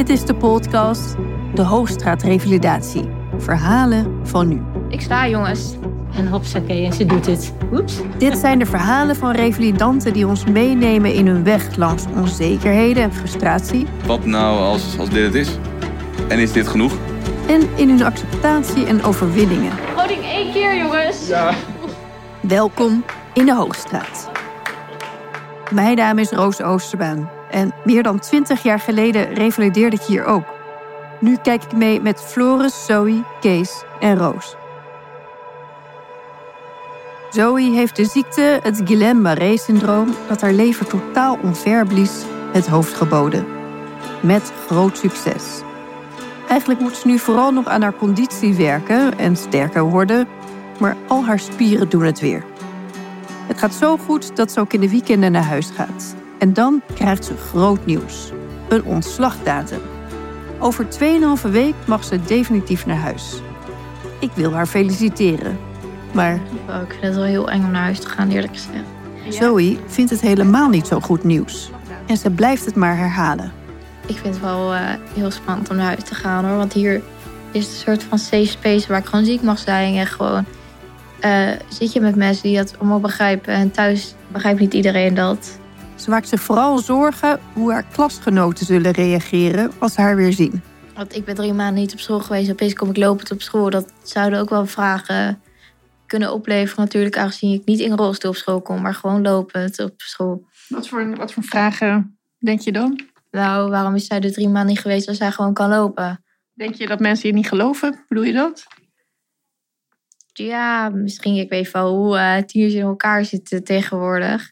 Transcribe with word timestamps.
Dit 0.00 0.08
is 0.08 0.24
de 0.24 0.34
podcast 0.34 1.16
De 1.54 1.62
Hoogstraat 1.62 2.22
Revalidatie. 2.22 3.08
Verhalen 3.38 4.20
van 4.26 4.48
nu. 4.48 4.62
Ik 4.88 5.00
sta, 5.00 5.28
jongens. 5.28 5.74
En 6.14 6.28
hopsakee, 6.28 6.84
en 6.84 6.92
ze 6.92 7.06
doet 7.06 7.26
het. 7.26 7.52
Oeps. 7.72 8.00
Dit 8.18 8.38
zijn 8.38 8.58
de 8.58 8.66
verhalen 8.66 9.16
van 9.16 9.30
revalidanten 9.30 10.12
die 10.12 10.26
ons 10.26 10.44
meenemen 10.44 11.14
in 11.14 11.26
hun 11.26 11.44
weg 11.44 11.76
langs 11.76 12.04
onzekerheden 12.16 13.02
en 13.02 13.12
frustratie. 13.12 13.86
Wat 14.06 14.24
nou 14.24 14.58
als, 14.58 14.98
als 14.98 15.08
dit 15.08 15.24
het 15.24 15.34
is? 15.34 15.58
En 16.28 16.38
is 16.38 16.52
dit 16.52 16.68
genoeg? 16.68 16.92
En 17.48 17.68
in 17.76 17.88
hun 17.88 18.02
acceptatie 18.02 18.86
en 18.86 19.02
overwinningen. 19.02 19.72
Houding 19.94 20.22
één 20.22 20.52
keer, 20.52 20.76
jongens. 20.76 21.28
Ja. 21.28 21.54
Welkom 22.40 23.04
in 23.32 23.46
de 23.46 23.54
Hoogstraat. 23.54 24.30
Mijn 25.70 25.96
naam 25.96 26.18
is 26.18 26.30
Roos 26.30 26.62
Oosterbaan. 26.62 27.39
En 27.50 27.72
meer 27.84 28.02
dan 28.02 28.18
twintig 28.18 28.62
jaar 28.62 28.80
geleden 28.80 29.34
revalideerde 29.34 29.96
ik 29.96 30.02
hier 30.02 30.24
ook. 30.24 30.44
Nu 31.20 31.36
kijk 31.42 31.64
ik 31.64 31.72
mee 31.72 32.00
met 32.00 32.22
Floris, 32.22 32.84
Zoe, 32.86 33.24
Kees 33.40 33.82
en 34.00 34.18
Roos. 34.18 34.56
Zoe 37.30 37.60
heeft 37.60 37.96
de 37.96 38.04
ziekte, 38.04 38.60
het 38.62 38.80
Guillain-Barré-syndroom, 38.84 40.14
dat 40.28 40.40
haar 40.40 40.52
leven 40.52 40.88
totaal 40.88 41.38
omverblies, 41.42 42.22
het 42.52 42.66
hoofd 42.66 42.94
geboden. 42.94 43.46
Met 44.20 44.52
groot 44.66 44.98
succes. 44.98 45.62
Eigenlijk 46.48 46.80
moet 46.80 46.96
ze 46.96 47.06
nu 47.06 47.18
vooral 47.18 47.52
nog 47.52 47.66
aan 47.66 47.82
haar 47.82 47.96
conditie 47.96 48.54
werken 48.54 49.18
en 49.18 49.36
sterker 49.36 49.82
worden, 49.82 50.28
maar 50.78 50.96
al 51.08 51.24
haar 51.24 51.38
spieren 51.38 51.88
doen 51.88 52.04
het 52.04 52.20
weer. 52.20 52.44
Het 53.46 53.58
gaat 53.58 53.74
zo 53.74 53.96
goed 53.96 54.36
dat 54.36 54.52
ze 54.52 54.60
ook 54.60 54.72
in 54.72 54.80
de 54.80 54.90
weekenden 54.90 55.32
naar 55.32 55.44
huis 55.44 55.70
gaat. 55.74 56.14
En 56.40 56.52
dan 56.52 56.82
krijgt 56.94 57.24
ze 57.24 57.36
groot 57.36 57.86
nieuws: 57.86 58.32
een 58.68 58.84
ontslagdatum. 58.84 59.80
Over 60.58 60.86
2,5 61.44 61.50
week 61.50 61.74
mag 61.86 62.04
ze 62.04 62.22
definitief 62.22 62.86
naar 62.86 62.96
huis. 62.96 63.40
Ik 64.18 64.30
wil 64.34 64.52
haar 64.52 64.66
feliciteren. 64.66 65.58
Maar 66.12 66.40
Oh, 66.68 66.82
ik 66.82 66.90
vind 66.90 67.02
het 67.02 67.14
wel 67.14 67.24
heel 67.24 67.50
eng 67.50 67.64
om 67.64 67.70
naar 67.70 67.82
huis 67.82 67.98
te 67.98 68.08
gaan, 68.08 68.30
eerlijk 68.30 68.52
gezegd. 68.52 68.84
Zoe 69.28 69.78
vindt 69.86 70.10
het 70.10 70.20
helemaal 70.20 70.68
niet 70.68 70.86
zo 70.86 71.00
goed 71.00 71.24
nieuws. 71.24 71.70
En 72.06 72.16
ze 72.16 72.30
blijft 72.30 72.64
het 72.64 72.74
maar 72.74 72.96
herhalen. 72.96 73.52
Ik 74.06 74.16
vind 74.16 74.34
het 74.34 74.44
wel 74.44 74.74
eh, 74.74 74.80
heel 75.14 75.30
spannend 75.30 75.70
om 75.70 75.76
naar 75.76 75.86
huis 75.86 76.04
te 76.04 76.14
gaan, 76.14 76.44
hoor. 76.44 76.56
Want 76.56 76.72
hier 76.72 77.02
is 77.50 77.64
het 77.64 77.72
een 77.74 77.80
soort 77.80 78.02
van 78.02 78.18
safe 78.18 78.46
space 78.46 78.88
waar 78.88 78.98
ik 78.98 79.06
gewoon 79.06 79.24
ziek 79.24 79.42
mag 79.42 79.58
zijn. 79.58 79.96
En 79.96 80.06
gewoon 80.06 80.44
eh, 81.20 81.48
zit 81.68 81.92
je 81.92 82.00
met 82.00 82.14
mensen 82.16 82.42
die 82.42 82.56
dat 82.56 82.74
allemaal 82.78 83.00
begrijpen. 83.00 83.54
En 83.54 83.70
thuis 83.70 84.14
begrijpt 84.28 84.60
niet 84.60 84.74
iedereen 84.74 85.14
dat. 85.14 85.58
Ze 86.00 86.10
maakt 86.10 86.28
zich 86.28 86.40
vooral 86.40 86.78
zorgen 86.78 87.40
hoe 87.52 87.72
haar 87.72 87.84
klasgenoten 87.92 88.66
zullen 88.66 88.92
reageren 88.92 89.72
als 89.78 89.92
ze 89.92 90.00
haar 90.00 90.16
weer 90.16 90.32
zien. 90.32 90.62
Want 90.94 91.16
ik 91.16 91.24
ben 91.24 91.34
drie 91.34 91.52
maanden 91.52 91.82
niet 91.82 91.92
op 91.92 92.00
school 92.00 92.20
geweest. 92.20 92.50
Opeens 92.50 92.74
kom 92.74 92.90
ik 92.90 92.96
lopend 92.96 93.30
op 93.30 93.42
school. 93.42 93.70
Dat 93.70 93.92
zouden 94.02 94.40
ook 94.40 94.50
wel 94.50 94.66
vragen 94.66 95.42
kunnen 96.06 96.32
opleveren 96.32 96.84
natuurlijk. 96.84 97.16
Aangezien 97.16 97.54
ik 97.54 97.64
niet 97.64 97.78
in 97.78 97.92
rolstoel 97.92 98.30
op 98.30 98.36
school 98.36 98.62
kom, 98.62 98.80
maar 98.80 98.94
gewoon 98.94 99.22
lopend 99.22 99.78
op 99.78 99.92
school. 99.96 100.46
Wat 100.68 100.88
voor, 100.88 101.16
wat 101.16 101.32
voor 101.32 101.42
vragen 101.42 102.18
denk 102.38 102.60
je 102.60 102.72
dan? 102.72 103.00
Nou, 103.30 103.70
waarom 103.70 103.94
is 103.94 104.06
zij 104.06 104.20
er 104.20 104.32
drie 104.32 104.48
maanden 104.48 104.66
niet 104.66 104.80
geweest 104.80 105.08
als 105.08 105.16
zij 105.16 105.30
gewoon 105.30 105.54
kan 105.54 105.68
lopen? 105.68 106.24
Denk 106.52 106.74
je 106.74 106.86
dat 106.86 107.00
mensen 107.00 107.28
je 107.28 107.34
niet 107.34 107.48
geloven? 107.48 108.04
Bedoel 108.08 108.24
je 108.24 108.32
dat? 108.32 108.66
Ja, 110.32 110.88
misschien, 110.88 111.34
ik 111.34 111.50
weet 111.50 111.70
wel 111.70 111.96
hoe 111.96 112.16
uh, 112.16 112.36
tieners 112.36 112.74
in 112.74 112.80
elkaar 112.80 113.24
zitten 113.24 113.64
tegenwoordig. 113.64 114.50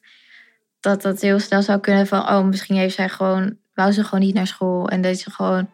Dat 0.89 1.03
dat 1.03 1.21
heel 1.21 1.39
snel 1.39 1.63
zou 1.63 1.79
kunnen 1.79 2.07
van, 2.07 2.29
oh, 2.29 2.45
misschien 2.45 2.77
heeft 2.77 2.95
zij 2.95 3.09
gewoon, 3.09 3.57
wou 3.75 3.93
ze 3.93 4.05
gewoon 4.05 4.21
niet 4.21 4.35
naar 4.35 4.47
school. 4.47 4.89
En 4.89 5.01
deed 5.01 5.21
ze 5.21 5.31
gewoon 5.31 5.71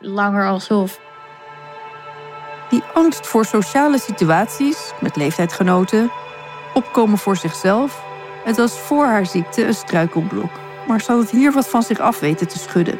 langer 0.00 0.48
alsof. 0.48 1.00
Die 2.68 2.82
angst 2.94 3.26
voor 3.26 3.44
sociale 3.44 3.98
situaties 3.98 4.92
met 5.00 5.16
leeftijdsgenoten, 5.16 6.10
opkomen 6.74 7.18
voor 7.18 7.36
zichzelf, 7.36 8.04
het 8.44 8.56
was 8.56 8.72
voor 8.72 9.04
haar 9.04 9.26
ziekte 9.26 9.66
een 9.66 9.74
struikelblok. 9.74 10.50
Maar 10.88 11.00
ze 11.00 11.12
had 11.12 11.20
het 11.20 11.30
hier 11.30 11.52
wat 11.52 11.68
van 11.68 11.82
zich 11.82 11.98
af 11.98 12.20
weten 12.20 12.48
te 12.48 12.58
schudden. 12.58 12.98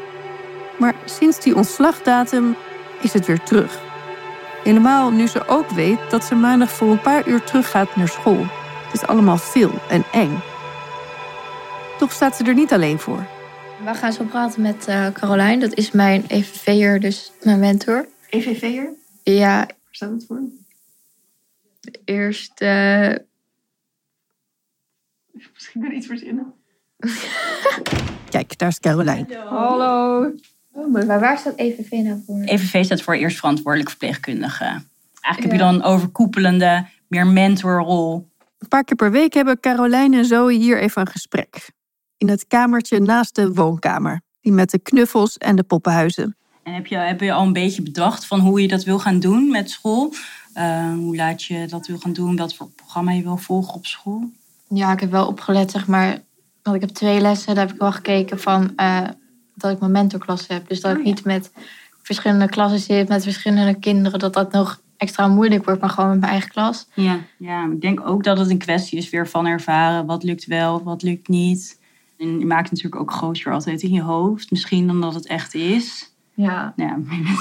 Maar 0.79 0.93
sinds 1.05 1.39
die 1.39 1.55
ontslagdatum 1.55 2.55
is 3.01 3.13
het 3.13 3.25
weer 3.25 3.43
terug. 3.43 3.79
Helemaal 4.63 5.11
nu 5.11 5.27
ze 5.27 5.47
ook 5.47 5.69
weet 5.69 6.09
dat 6.09 6.23
ze 6.23 6.35
maandag 6.35 6.69
voor 6.69 6.91
een 6.91 7.01
paar 7.01 7.27
uur 7.27 7.43
teruggaat 7.43 7.95
naar 7.95 8.07
school. 8.07 8.45
Het 8.85 8.93
is 8.93 9.07
allemaal 9.07 9.37
veel 9.37 9.71
en 9.89 10.03
eng. 10.11 10.41
Toch 11.97 12.11
staat 12.11 12.35
ze 12.35 12.43
er 12.43 12.53
niet 12.53 12.73
alleen 12.73 12.99
voor. 12.99 13.25
We 13.85 13.93
gaan 13.93 14.13
zo 14.13 14.23
praten 14.23 14.61
met 14.61 14.87
uh, 14.89 15.07
Carolijn. 15.11 15.59
Dat 15.59 15.73
is 15.73 15.91
mijn 15.91 16.23
EVV'er, 16.27 16.99
dus 16.99 17.31
mijn 17.43 17.59
mentor. 17.59 18.07
EVV'er? 18.29 18.89
Ja, 19.23 19.57
Waar 19.57 19.75
staat 19.91 20.09
het 20.11 20.25
voor? 20.27 20.41
eerst... 22.05 22.61
eh, 22.61 23.13
Misschien 25.53 25.81
kan 25.81 25.91
ik 25.91 25.97
iets 25.97 26.07
verzinnen. 26.07 26.53
Kijk, 28.29 28.57
daar 28.57 28.69
is 28.69 28.79
Caroline. 28.79 29.37
Hallo. 29.49 30.31
Oh, 30.71 30.91
maar 31.05 31.19
waar 31.19 31.37
staat 31.37 31.55
EVV 31.55 31.91
nou 31.91 32.23
voor? 32.25 32.41
EVV 32.43 32.83
staat 32.85 33.01
voor 33.01 33.13
eerst 33.13 33.37
verantwoordelijk 33.37 33.89
verpleegkundige. 33.89 34.63
Eigenlijk 34.63 35.41
heb 35.41 35.51
je 35.51 35.57
dan 35.57 35.73
een 35.75 35.83
overkoepelende, 35.83 36.85
meer 37.07 37.27
mentorrol. 37.27 38.27
Een 38.59 38.67
paar 38.67 38.83
keer 38.83 38.95
per 38.95 39.11
week 39.11 39.33
hebben 39.33 39.59
Caroline 39.59 40.17
en 40.17 40.25
Zoe 40.25 40.53
hier 40.53 40.79
even 40.79 41.01
een 41.01 41.07
gesprek. 41.11 41.69
In 42.17 42.29
het 42.29 42.47
kamertje 42.47 42.99
naast 42.99 43.35
de 43.35 43.53
woonkamer. 43.53 44.21
Die 44.41 44.51
met 44.51 44.69
de 44.69 44.79
knuffels 44.79 45.37
en 45.37 45.55
de 45.55 45.63
poppenhuizen. 45.63 46.35
En 46.63 46.73
heb 46.73 46.87
je, 46.87 46.95
heb 46.95 47.21
je 47.21 47.33
al 47.33 47.45
een 47.45 47.53
beetje 47.53 47.81
bedacht 47.81 48.25
van 48.25 48.39
hoe 48.39 48.61
je 48.61 48.67
dat 48.67 48.83
wil 48.83 48.99
gaan 48.99 49.19
doen 49.19 49.51
met 49.51 49.69
school? 49.69 50.13
Eh, 50.53 50.93
hoe 50.93 51.15
laat 51.15 51.43
je 51.43 51.65
dat 51.67 51.87
wil 51.87 51.97
gaan 51.97 52.13
doen? 52.13 52.35
Wat 52.35 52.55
voor 52.55 52.69
programma 52.75 53.11
je 53.11 53.23
wil 53.23 53.37
volgen 53.37 53.73
op 53.73 53.85
school? 53.85 54.29
Ja, 54.67 54.91
ik 54.91 54.99
heb 54.99 55.11
wel 55.11 55.27
opgelet, 55.27 55.71
zeg 55.71 55.87
maar. 55.87 56.19
Want 56.63 56.75
ik 56.75 56.81
heb 56.81 56.89
twee 56.89 57.19
lessen, 57.19 57.55
daar 57.55 57.65
heb 57.65 57.73
ik 57.73 57.81
wel 57.81 57.91
gekeken 57.91 58.39
van 58.39 58.73
eh, 58.75 59.01
dat 59.55 59.71
ik 59.71 59.79
mijn 59.79 59.91
mentorklas 59.91 60.47
heb. 60.47 60.67
Dus 60.67 60.81
dat 60.81 60.97
ik 60.97 61.03
niet 61.03 61.23
met 61.23 61.51
verschillende 62.01 62.49
klassen 62.49 62.79
zit, 62.79 63.07
met 63.07 63.23
verschillende 63.23 63.79
kinderen, 63.79 64.19
dat 64.19 64.33
dat 64.33 64.51
nog 64.51 64.81
extra 64.97 65.27
moeilijk 65.27 65.65
wordt, 65.65 65.81
maar 65.81 65.89
gewoon 65.89 66.09
met 66.09 66.19
mijn 66.19 66.31
eigen 66.31 66.49
klas. 66.49 66.87
Ja, 66.93 67.19
ja, 67.37 67.65
ik 67.71 67.81
denk 67.81 68.07
ook 68.07 68.23
dat 68.23 68.37
het 68.37 68.49
een 68.49 68.57
kwestie 68.57 68.97
is 68.97 69.09
weer 69.09 69.27
van 69.27 69.45
ervaren. 69.45 70.05
Wat 70.05 70.23
lukt 70.23 70.45
wel, 70.45 70.83
wat 70.83 71.01
lukt 71.01 71.27
niet. 71.27 71.76
En 72.17 72.39
je 72.39 72.45
maakt 72.45 72.69
het 72.69 72.71
natuurlijk 72.71 73.01
ook 73.01 73.11
groter 73.11 73.51
altijd 73.53 73.81
in 73.81 73.91
je 73.91 74.01
hoofd. 74.01 74.51
Misschien 74.51 74.87
dan 74.87 75.01
dat 75.01 75.13
het 75.13 75.27
echt 75.27 75.53
is. 75.53 76.11
Ja. 76.33 76.73
Ja, 76.75 76.97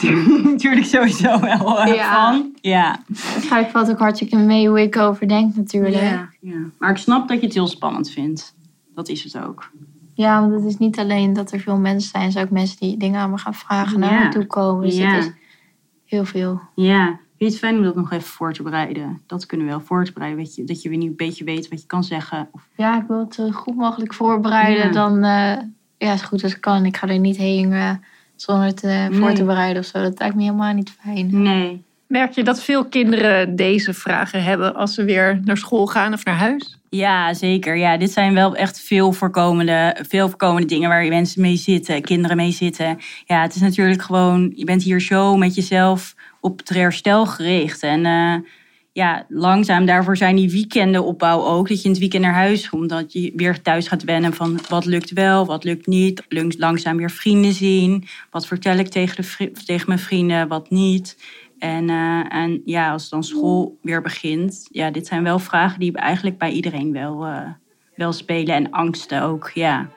natuurlijk, 0.45 0.87
sowieso 0.87 1.41
wel 1.41 1.87
Ja. 1.87 2.31
van. 2.31 2.55
Ja. 2.61 2.99
Het 3.15 3.71
valt 3.71 3.91
ook 3.91 3.99
hartstikke 3.99 4.37
mee 4.37 4.69
hoe 4.69 4.81
ik 4.81 4.95
erover 4.97 5.29
denk 5.29 5.55
natuurlijk. 5.57 5.95
Ja. 5.95 6.01
Ja, 6.03 6.29
ja. 6.41 6.57
Maar 6.79 6.91
ik 6.91 6.97
snap 6.97 7.29
dat 7.29 7.41
je 7.41 7.45
het 7.47 7.55
heel 7.55 7.67
spannend 7.67 8.11
vindt. 8.11 8.55
Dat 8.95 9.09
is 9.09 9.25
het 9.25 9.39
ook. 9.43 9.71
want 10.17 10.53
het 10.53 10.65
is 10.65 10.77
niet 10.79 10.99
alleen 10.99 11.33
dat 11.33 11.53
er 11.53 11.61
veel 11.61 11.77
mensen 11.79 12.11
zijn, 12.11 12.25
er 12.25 12.33
zijn 12.33 12.45
ook 12.45 12.51
mensen 12.51 12.77
die 12.79 12.97
dingen 12.97 13.21
aan 13.21 13.31
me 13.31 13.39
gaan 13.39 13.55
vragen, 13.55 14.01
naar 14.01 14.13
Ja. 14.13 14.23
me 14.25 14.29
toe 14.29 14.47
komen. 14.47 14.85
Dus 14.85 14.97
Ja. 14.97 15.15
het 15.15 15.25
is 15.25 15.31
heel 16.05 16.25
veel. 16.25 16.61
Ja, 16.75 17.19
vind 17.39 17.51
je 17.53 17.57
het 17.57 17.59
fijn 17.59 17.77
om 17.77 17.83
dat 17.83 17.95
nog 17.97 18.13
even 18.13 18.29
voor 18.29 18.53
te 18.53 18.63
bereiden? 18.63 19.23
Dat 19.27 19.47
kunnen 19.47 19.67
we 19.67 19.73
wel 19.73 19.81
voor 19.81 20.05
te 20.05 20.13
bereiden. 20.13 20.43
Weet 20.43 20.55
je, 20.55 20.65
dat 20.65 20.83
je 20.83 20.89
weer 20.89 20.99
niet 20.99 21.09
een 21.11 21.17
beetje 21.17 21.45
weet 21.45 21.69
wat 21.69 21.81
je 21.81 21.87
kan 21.87 22.05
zeggen. 22.05 22.49
Of, 22.53 22.63
Ja, 22.77 23.01
ik 23.01 23.07
wil 23.09 23.19
het 23.19 23.35
zo 23.35 23.51
goed 23.51 23.77
mogelijk 23.77 24.15
voorbereiden. 24.15 24.85
Ja. 24.87 24.93
Dan 24.93 25.25
eh, 25.25 25.63
ja, 25.99 26.17
zo 26.17 26.27
goed 26.27 26.43
als 26.43 26.55
ik 26.55 26.61
kan. 26.61 26.85
Ik 26.85 26.97
ga 26.97 27.09
er 27.09 27.19
niet 27.19 27.37
heen 27.37 27.73
eh, 27.73 27.91
zonder 28.37 28.67
het 28.67 28.83
eh, 28.83 29.07
voor 29.11 29.33
te 29.33 29.45
bereiden 29.45 29.83
of 29.83 29.89
zo. 29.89 30.03
Dat 30.03 30.19
lijkt 30.19 30.35
me 30.35 30.43
helemaal 30.43 30.73
niet 30.73 30.97
fijn. 31.03 31.43
nee. 31.43 31.85
Merk 32.07 32.33
je 32.33 32.45
dat 32.45 32.63
veel 32.63 32.85
kinderen 32.85 33.57
deze 33.57 33.95
vragen 33.95 34.45
hebben 34.45 34.75
als 34.75 34.95
ze 34.95 35.05
weer 35.05 35.41
naar 35.45 35.57
school 35.57 35.87
gaan 35.87 36.13
of 36.13 36.25
naar 36.25 36.35
huis? 36.35 36.79
Ja, 36.89 37.35
zeker. 37.35 37.77
Ja, 37.77 37.97
dit 37.97 38.11
zijn 38.13 38.35
wel 38.35 38.57
echt 38.57 38.81
veel 38.81 39.13
voorkomende, 39.13 39.97
veel 40.09 40.29
voorkomende 40.29 40.67
dingen 40.67 40.89
waar 40.89 41.09
mensen 41.09 41.41
mee 41.41 41.57
zitten, 41.57 42.03
kinderen 42.03 42.37
mee 42.37 42.53
zitten. 42.53 42.99
Ja, 43.25 43.43
het 43.43 43.55
is 43.55 43.61
natuurlijk 43.61 44.03
gewoon, 44.03 44.53
je 44.55 44.65
bent 44.65 44.83
hier 44.83 45.01
zo 45.01 45.37
met 45.37 45.55
jezelf 45.55 46.15
op 46.47 46.59
het 46.59 46.69
herstel 46.69 47.27
gericht. 47.27 47.83
En 47.83 48.07
eh, 48.07 48.35
ja, 48.93 49.27
langzaam 49.29 49.87
daarvoor 49.87 50.17
zijn 50.17 50.37
die 50.37 50.51
weekenden 50.51 51.05
opbouw 51.05 51.45
ook. 51.45 51.69
Dat 51.69 51.79
je 51.79 51.85
in 51.85 51.91
het 51.91 51.99
weekend 51.99 52.23
naar 52.23 52.35
huis 52.35 52.69
komt, 52.69 52.89
dat 52.89 53.13
je 53.13 53.33
weer 53.37 53.63
thuis 53.63 53.89
gaat 53.89 54.05
wennen 54.05 54.33
van 54.33 54.59
wat 54.69 54.85
lukt 54.85 55.11
wel, 55.11 55.47
wat 55.47 55.65
lukt 55.65 55.87
niet. 55.87 56.25
Langzaam 56.59 56.97
weer 56.97 57.11
vrienden 57.11 57.53
zien. 57.53 58.05
Wat 58.31 58.47
vertel 58.47 58.77
ik 58.77 58.89
tegen, 58.89 59.17
de, 59.17 59.51
tegen 59.65 59.85
mijn 59.87 59.99
vrienden, 59.99 60.49
wat 60.49 60.71
niet. 60.71 61.17
En, 61.59 61.91
eh, 61.91 62.35
en 62.35 62.63
ja, 62.65 62.91
als 62.91 63.09
dan 63.09 63.25
school 63.25 63.79
weer 63.83 64.03
begint, 64.03 64.69
ja, 64.71 64.91
dit 64.91 65.07
zijn 65.07 65.23
wel 65.23 65.39
vragen 65.39 65.81
die 65.81 65.93
eigenlijk 65.93 66.39
bij 66.39 66.51
iedereen 66.51 66.93
wel, 66.93 67.25
eh, 67.25 67.49
wel 67.97 68.13
spelen. 68.13 68.55
En 68.55 68.71
angsten 68.71 69.23
ook, 69.23 69.51
ja. 69.55 69.89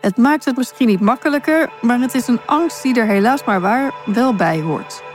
Het 0.00 0.16
maakt 0.16 0.44
het 0.44 0.56
misschien 0.56 0.86
niet 0.86 1.00
makkelijker, 1.00 1.70
maar 1.80 2.00
het 2.00 2.14
is 2.14 2.26
een 2.26 2.40
angst 2.46 2.82
die 2.82 3.00
er 3.00 3.06
helaas 3.06 3.44
maar 3.44 3.60
waar 3.60 3.94
wel 4.06 4.34
bij 4.34 4.60
hoort. 4.60 5.06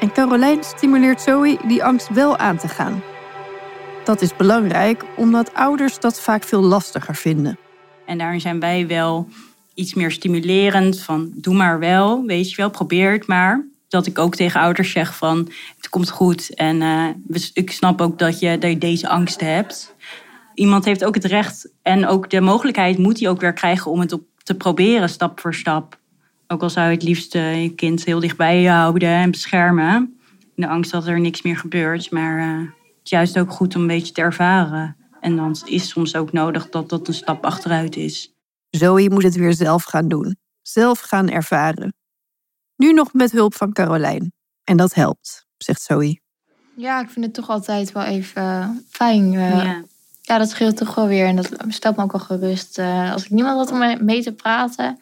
En 0.00 0.12
Caroline 0.12 0.62
stimuleert 0.62 1.20
Zoe 1.20 1.58
die 1.66 1.84
angst 1.84 2.08
wel 2.08 2.36
aan 2.36 2.56
te 2.56 2.68
gaan. 2.68 3.02
Dat 4.04 4.20
is 4.20 4.36
belangrijk 4.36 5.04
omdat 5.16 5.54
ouders 5.54 5.98
dat 5.98 6.20
vaak 6.20 6.44
veel 6.44 6.62
lastiger 6.62 7.14
vinden. 7.16 7.58
En 8.06 8.18
daarin 8.18 8.40
zijn 8.40 8.60
wij 8.60 8.86
wel 8.86 9.28
iets 9.74 9.94
meer 9.94 10.10
stimulerend. 10.10 11.00
Van 11.00 11.32
doe 11.34 11.54
maar 11.54 11.78
wel, 11.78 12.24
weet 12.26 12.50
je 12.50 12.56
wel, 12.56 12.70
probeer 12.70 13.12
het 13.12 13.26
maar. 13.26 13.66
Dat 13.88 14.06
ik 14.06 14.18
ook 14.18 14.34
tegen 14.34 14.60
ouders 14.60 14.90
zeg 14.90 15.16
van 15.16 15.50
het 15.76 15.88
komt 15.88 16.10
goed. 16.10 16.54
En 16.54 16.80
uh, 16.80 17.40
ik 17.52 17.70
snap 17.70 18.00
ook 18.00 18.18
dat 18.18 18.38
je, 18.38 18.58
dat 18.58 18.70
je 18.70 18.78
deze 18.78 19.08
angst 19.08 19.40
hebt. 19.40 19.94
Iemand 20.54 20.84
heeft 20.84 21.04
ook 21.04 21.14
het 21.14 21.24
recht 21.24 21.68
en 21.82 22.06
ook 22.06 22.30
de 22.30 22.40
mogelijkheid 22.40 22.98
moet 22.98 23.20
hij 23.20 23.28
ook 23.28 23.40
weer 23.40 23.52
krijgen 23.52 23.90
om 23.90 24.00
het 24.00 24.12
op 24.12 24.22
te 24.42 24.54
proberen, 24.54 25.08
stap 25.08 25.40
voor 25.40 25.54
stap. 25.54 25.99
Ook 26.52 26.62
al 26.62 26.70
zou 26.70 26.86
je 26.86 26.94
het 26.94 27.02
liefst 27.02 27.34
uh, 27.34 27.62
je 27.62 27.74
kind 27.74 28.04
heel 28.04 28.20
dichtbij 28.20 28.60
je 28.60 28.68
houden 28.68 29.08
en 29.08 29.30
beschermen. 29.30 30.20
In 30.54 30.62
de 30.62 30.68
angst 30.68 30.90
dat 30.90 31.06
er 31.06 31.20
niks 31.20 31.42
meer 31.42 31.56
gebeurt. 31.56 32.10
Maar 32.10 32.38
uh, 32.38 32.58
het 32.68 33.00
is 33.04 33.10
juist 33.10 33.38
ook 33.38 33.50
goed 33.50 33.74
om 33.74 33.80
een 33.80 33.86
beetje 33.86 34.12
te 34.12 34.20
ervaren. 34.20 34.96
En 35.20 35.36
dan 35.36 35.56
is 35.64 35.88
soms 35.88 36.16
ook 36.16 36.32
nodig 36.32 36.68
dat 36.68 36.88
dat 36.88 37.08
een 37.08 37.14
stap 37.14 37.44
achteruit 37.44 37.96
is. 37.96 38.34
Zoe 38.70 39.08
moet 39.08 39.22
het 39.22 39.34
weer 39.34 39.52
zelf 39.52 39.84
gaan 39.84 40.08
doen. 40.08 40.36
Zelf 40.62 41.00
gaan 41.00 41.28
ervaren. 41.28 41.94
Nu 42.76 42.92
nog 42.92 43.12
met 43.12 43.32
hulp 43.32 43.54
van 43.54 43.72
Carolijn. 43.72 44.32
En 44.64 44.76
dat 44.76 44.94
helpt, 44.94 45.46
zegt 45.56 45.82
Zoe. 45.82 46.20
Ja, 46.76 47.00
ik 47.00 47.10
vind 47.10 47.24
het 47.24 47.34
toch 47.34 47.48
altijd 47.48 47.92
wel 47.92 48.04
even 48.04 48.42
uh, 48.42 48.68
fijn. 48.88 49.32
Uh, 49.32 49.50
ja. 49.50 49.82
ja. 50.22 50.38
dat 50.38 50.50
scheelt 50.50 50.76
toch 50.76 50.94
wel 50.94 51.06
weer. 51.06 51.26
En 51.26 51.36
dat 51.36 51.54
stelt 51.68 51.96
me 51.96 52.02
ook 52.02 52.12
wel 52.12 52.20
gerust. 52.20 52.78
Uh, 52.78 53.12
als 53.12 53.24
ik 53.24 53.30
niemand 53.30 53.56
had 53.56 53.70
om 53.70 54.04
mee 54.04 54.22
te 54.22 54.32
praten, 54.32 54.98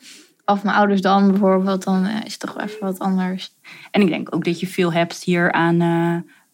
of 0.48 0.62
mijn 0.62 0.76
ouders 0.76 1.00
dan 1.00 1.30
bijvoorbeeld, 1.30 1.84
dan 1.84 2.06
is 2.06 2.32
het 2.32 2.40
toch 2.40 2.54
wel 2.54 2.64
even 2.64 2.80
wat 2.80 2.98
anders. 2.98 3.54
En 3.90 4.00
ik 4.00 4.08
denk 4.08 4.34
ook 4.34 4.44
dat 4.44 4.60
je 4.60 4.66
veel 4.66 4.92
hebt 4.92 5.22
hier 5.22 5.52
aan, 5.52 5.82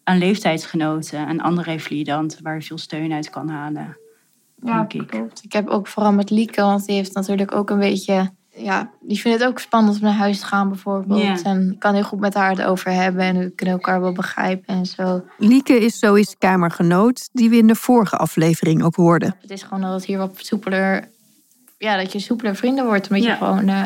aan 0.03 0.17
leeftijdsgenoten 0.17 1.27
en 1.27 1.41
andere 1.41 1.71
revalidanten 1.71 2.43
waar 2.43 2.55
je 2.55 2.61
veel 2.61 2.77
steun 2.77 3.13
uit 3.13 3.29
kan 3.29 3.49
halen. 3.49 3.97
Ja, 4.61 4.85
ik. 4.87 5.07
klopt. 5.07 5.43
Ik 5.43 5.53
heb 5.53 5.67
ook 5.67 5.87
vooral 5.87 6.13
met 6.13 6.29
Lieke, 6.29 6.61
want 6.61 6.85
die 6.85 6.95
heeft 6.95 7.13
natuurlijk 7.13 7.55
ook 7.55 7.69
een 7.69 7.79
beetje... 7.79 8.31
Ja, 8.57 8.91
die 9.01 9.19
vindt 9.19 9.39
het 9.39 9.47
ook 9.47 9.59
spannend 9.59 9.95
om 9.95 10.01
naar 10.01 10.13
huis 10.13 10.39
te 10.39 10.45
gaan 10.45 10.69
bijvoorbeeld. 10.69 11.41
En 11.41 11.71
ik 11.71 11.79
kan 11.79 11.93
heel 11.93 12.03
goed 12.03 12.19
met 12.19 12.33
haar 12.33 12.49
het 12.49 12.61
over 12.61 12.91
hebben 12.91 13.21
en 13.21 13.37
we 13.37 13.49
kunnen 13.49 13.75
elkaar 13.75 14.01
wel 14.01 14.13
begrijpen 14.13 14.75
en 14.75 14.85
zo. 14.85 15.23
Lieke 15.37 15.79
is 15.79 15.99
Zoe's 15.99 16.35
kamergenoot, 16.37 17.29
die 17.31 17.49
we 17.49 17.57
in 17.57 17.67
de 17.67 17.75
vorige 17.75 18.17
aflevering 18.17 18.83
ook 18.83 18.95
hoorden. 18.95 19.35
Het 19.41 19.51
is 19.51 19.63
gewoon 19.63 19.81
dat 19.81 19.93
het 19.93 20.05
hier 20.05 20.17
wat 20.17 20.31
soepeler... 20.37 21.13
Ja, 21.77 21.97
dat 21.97 22.11
je 22.11 22.19
soepeler 22.19 22.55
vrienden 22.55 22.85
wordt, 22.85 23.09
omdat 23.09 23.23
ja. 23.23 23.31
je 23.31 23.37
gewoon 23.37 23.69
uh, 23.69 23.83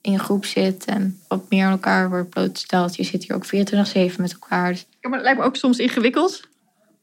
in 0.00 0.12
een 0.12 0.18
groep 0.18 0.44
zit 0.44 0.84
en 0.84 1.20
wat 1.28 1.50
meer 1.50 1.64
aan 1.64 1.70
elkaar 1.70 2.08
wordt 2.08 2.30
blootgesteld. 2.30 2.96
Je 2.96 3.04
zit 3.04 3.24
hier 3.24 3.36
ook 3.36 3.46
24-7 3.46 4.16
met 4.16 4.32
elkaar. 4.32 4.70
Dus... 4.70 4.86
Ja, 5.00 5.08
maar 5.08 5.18
het 5.18 5.22
lijkt 5.22 5.38
me 5.38 5.44
ook 5.44 5.56
soms 5.56 5.78
ingewikkeld, 5.78 6.48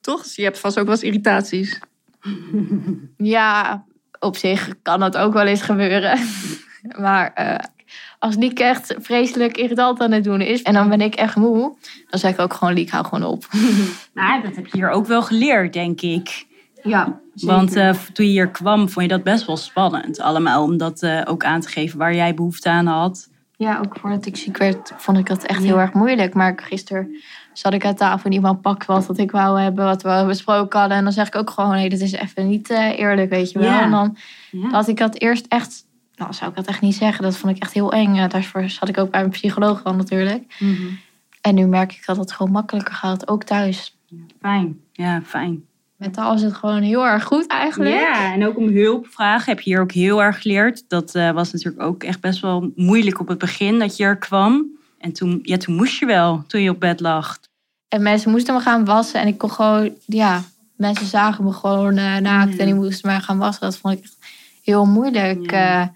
toch? 0.01 0.23
Dus 0.23 0.35
je 0.35 0.43
hebt 0.43 0.59
vast 0.59 0.79
ook 0.79 0.85
wel 0.85 0.93
eens 0.93 1.03
irritaties. 1.03 1.79
Ja, 3.17 3.85
op 4.19 4.37
zich 4.37 4.73
kan 4.81 4.99
dat 4.99 5.17
ook 5.17 5.33
wel 5.33 5.45
eens 5.45 5.61
gebeuren. 5.61 6.19
maar 6.99 7.33
uh, 7.35 7.55
als 8.19 8.35
Liek 8.35 8.59
echt 8.59 8.95
vreselijk 8.99 9.57
irritant 9.57 9.99
aan 9.99 10.11
het 10.11 10.23
doen 10.23 10.41
is 10.41 10.61
en 10.61 10.73
dan 10.73 10.89
ben 10.89 11.01
ik 11.01 11.15
echt 11.15 11.35
moe, 11.35 11.75
dan 12.09 12.19
zeg 12.19 12.31
ik 12.31 12.39
ook 12.39 12.53
gewoon 12.53 12.73
Liek, 12.73 12.89
hou 12.89 13.05
gewoon 13.05 13.29
op. 13.29 13.47
Maar 14.13 14.41
dat 14.41 14.55
heb 14.55 14.65
je 14.65 14.77
hier 14.77 14.89
ook 14.89 15.05
wel 15.05 15.21
geleerd, 15.21 15.73
denk 15.73 16.01
ik. 16.01 16.45
Ja, 16.87 17.19
zeker. 17.35 17.55
Want 17.55 17.75
uh, 17.75 17.89
toen 17.89 18.25
je 18.25 18.31
hier 18.31 18.49
kwam, 18.49 18.89
vond 18.89 19.05
je 19.05 19.11
dat 19.11 19.23
best 19.23 19.45
wel 19.45 19.57
spannend. 19.57 20.19
Allemaal 20.19 20.63
om 20.63 20.77
dat 20.77 21.03
uh, 21.03 21.21
ook 21.25 21.43
aan 21.43 21.61
te 21.61 21.67
geven 21.67 21.97
waar 21.97 22.15
jij 22.15 22.33
behoefte 22.33 22.69
aan 22.69 22.85
had. 22.85 23.29
Ja, 23.55 23.79
ook 23.79 23.97
voordat 23.99 24.25
ik 24.25 24.35
ziek 24.35 24.57
werd, 24.57 24.93
vond 24.97 25.17
ik 25.17 25.25
dat 25.25 25.43
echt 25.43 25.63
heel 25.63 25.79
erg 25.79 25.93
moeilijk. 25.93 26.33
Maar 26.33 26.59
gisteren 26.63 27.15
zat 27.53 27.73
ik 27.73 27.85
aan 27.85 27.95
tafel 27.95 28.25
en 28.25 28.35
iemand 28.35 28.61
pakt 28.61 28.85
wat 28.85 29.05
wat 29.05 29.17
ik 29.17 29.31
wou 29.31 29.59
hebben, 29.61 29.85
wat 29.85 30.01
we 30.01 30.23
besproken 30.27 30.79
hadden. 30.79 30.97
En 30.97 31.03
dan 31.03 31.13
zeg 31.13 31.27
ik 31.27 31.35
ook 31.35 31.49
gewoon, 31.49 31.71
hé, 31.71 31.79
hey, 31.79 31.89
dit 31.89 32.01
is 32.01 32.11
even 32.11 32.47
niet 32.47 32.69
uh, 32.69 32.99
eerlijk, 32.99 33.29
weet 33.29 33.51
je 33.51 33.59
wel. 33.59 33.69
Ja. 33.69 33.81
En 33.81 33.91
dan 33.91 34.17
ja. 34.51 34.69
had 34.69 34.87
ik 34.87 34.97
dat 34.97 35.19
eerst 35.19 35.45
echt, 35.47 35.85
nou 36.15 36.33
zou 36.33 36.49
ik 36.49 36.55
dat 36.55 36.67
echt 36.67 36.81
niet 36.81 36.95
zeggen. 36.95 37.23
Dat 37.23 37.37
vond 37.37 37.55
ik 37.55 37.61
echt 37.61 37.73
heel 37.73 37.91
eng. 37.91 38.27
Daarvoor 38.27 38.69
zat 38.69 38.89
ik 38.89 38.97
ook 38.97 39.11
bij 39.11 39.19
mijn 39.19 39.31
psycholoog 39.31 39.83
al 39.83 39.95
natuurlijk. 39.95 40.55
Mm 40.59 40.75
-hmm. 40.75 40.99
En 41.41 41.55
nu 41.55 41.65
merk 41.65 41.93
ik 41.93 42.05
dat 42.05 42.17
het 42.17 42.31
gewoon 42.31 42.51
makkelijker 42.51 42.93
gaat, 42.93 43.27
ook 43.27 43.43
thuis. 43.43 43.97
Fijn, 44.41 44.79
ja, 44.91 45.21
fijn. 45.21 45.65
Mentaal 45.97 46.33
is 46.33 46.41
het 46.41 46.53
gewoon 46.53 46.81
heel 46.81 47.05
erg 47.05 47.23
goed 47.23 47.47
eigenlijk. 47.47 47.95
Ja, 47.95 48.33
en 48.33 48.45
ook 48.45 48.57
om 48.57 48.67
hulp 48.67 49.07
vragen 49.07 49.51
heb 49.53 49.59
je 49.61 49.69
hier 49.69 49.81
ook 49.81 49.91
heel 49.91 50.23
erg 50.23 50.41
geleerd. 50.41 50.83
Dat 50.87 51.15
uh, 51.15 51.31
was 51.31 51.51
natuurlijk 51.51 51.83
ook 51.83 52.03
echt 52.03 52.19
best 52.19 52.41
wel 52.41 52.71
moeilijk 52.75 53.19
op 53.19 53.27
het 53.27 53.37
begin 53.37 53.79
dat 53.79 53.97
je 53.97 54.03
er 54.03 54.17
kwam. 54.17 54.65
En 54.99 55.13
toen, 55.13 55.39
ja, 55.43 55.57
toen 55.57 55.75
moest 55.75 55.99
je 55.99 56.05
wel, 56.05 56.43
toen 56.47 56.61
je 56.61 56.69
op 56.69 56.79
bed 56.79 56.99
lag. 56.99 57.37
En 57.87 58.01
mensen 58.01 58.31
moesten 58.31 58.53
me 58.53 58.59
gaan 58.59 58.85
wassen. 58.85 59.21
En 59.21 59.27
ik 59.27 59.37
kon 59.37 59.51
gewoon, 59.51 59.93
ja, 60.05 60.43
mensen 60.75 61.05
zagen 61.05 61.43
me 61.43 61.51
gewoon 61.51 61.97
uh, 61.97 62.17
naakt. 62.17 62.57
En 62.57 62.65
die 62.65 62.75
moesten 62.75 63.09
mij 63.09 63.19
gaan 63.19 63.37
wassen. 63.37 63.63
Dat 63.63 63.77
vond 63.77 63.97
ik 63.97 64.03
echt 64.03 64.17
heel 64.63 64.85
moeilijk. 64.85 65.51
Ja. 65.51 65.81
Uh, 65.81 65.87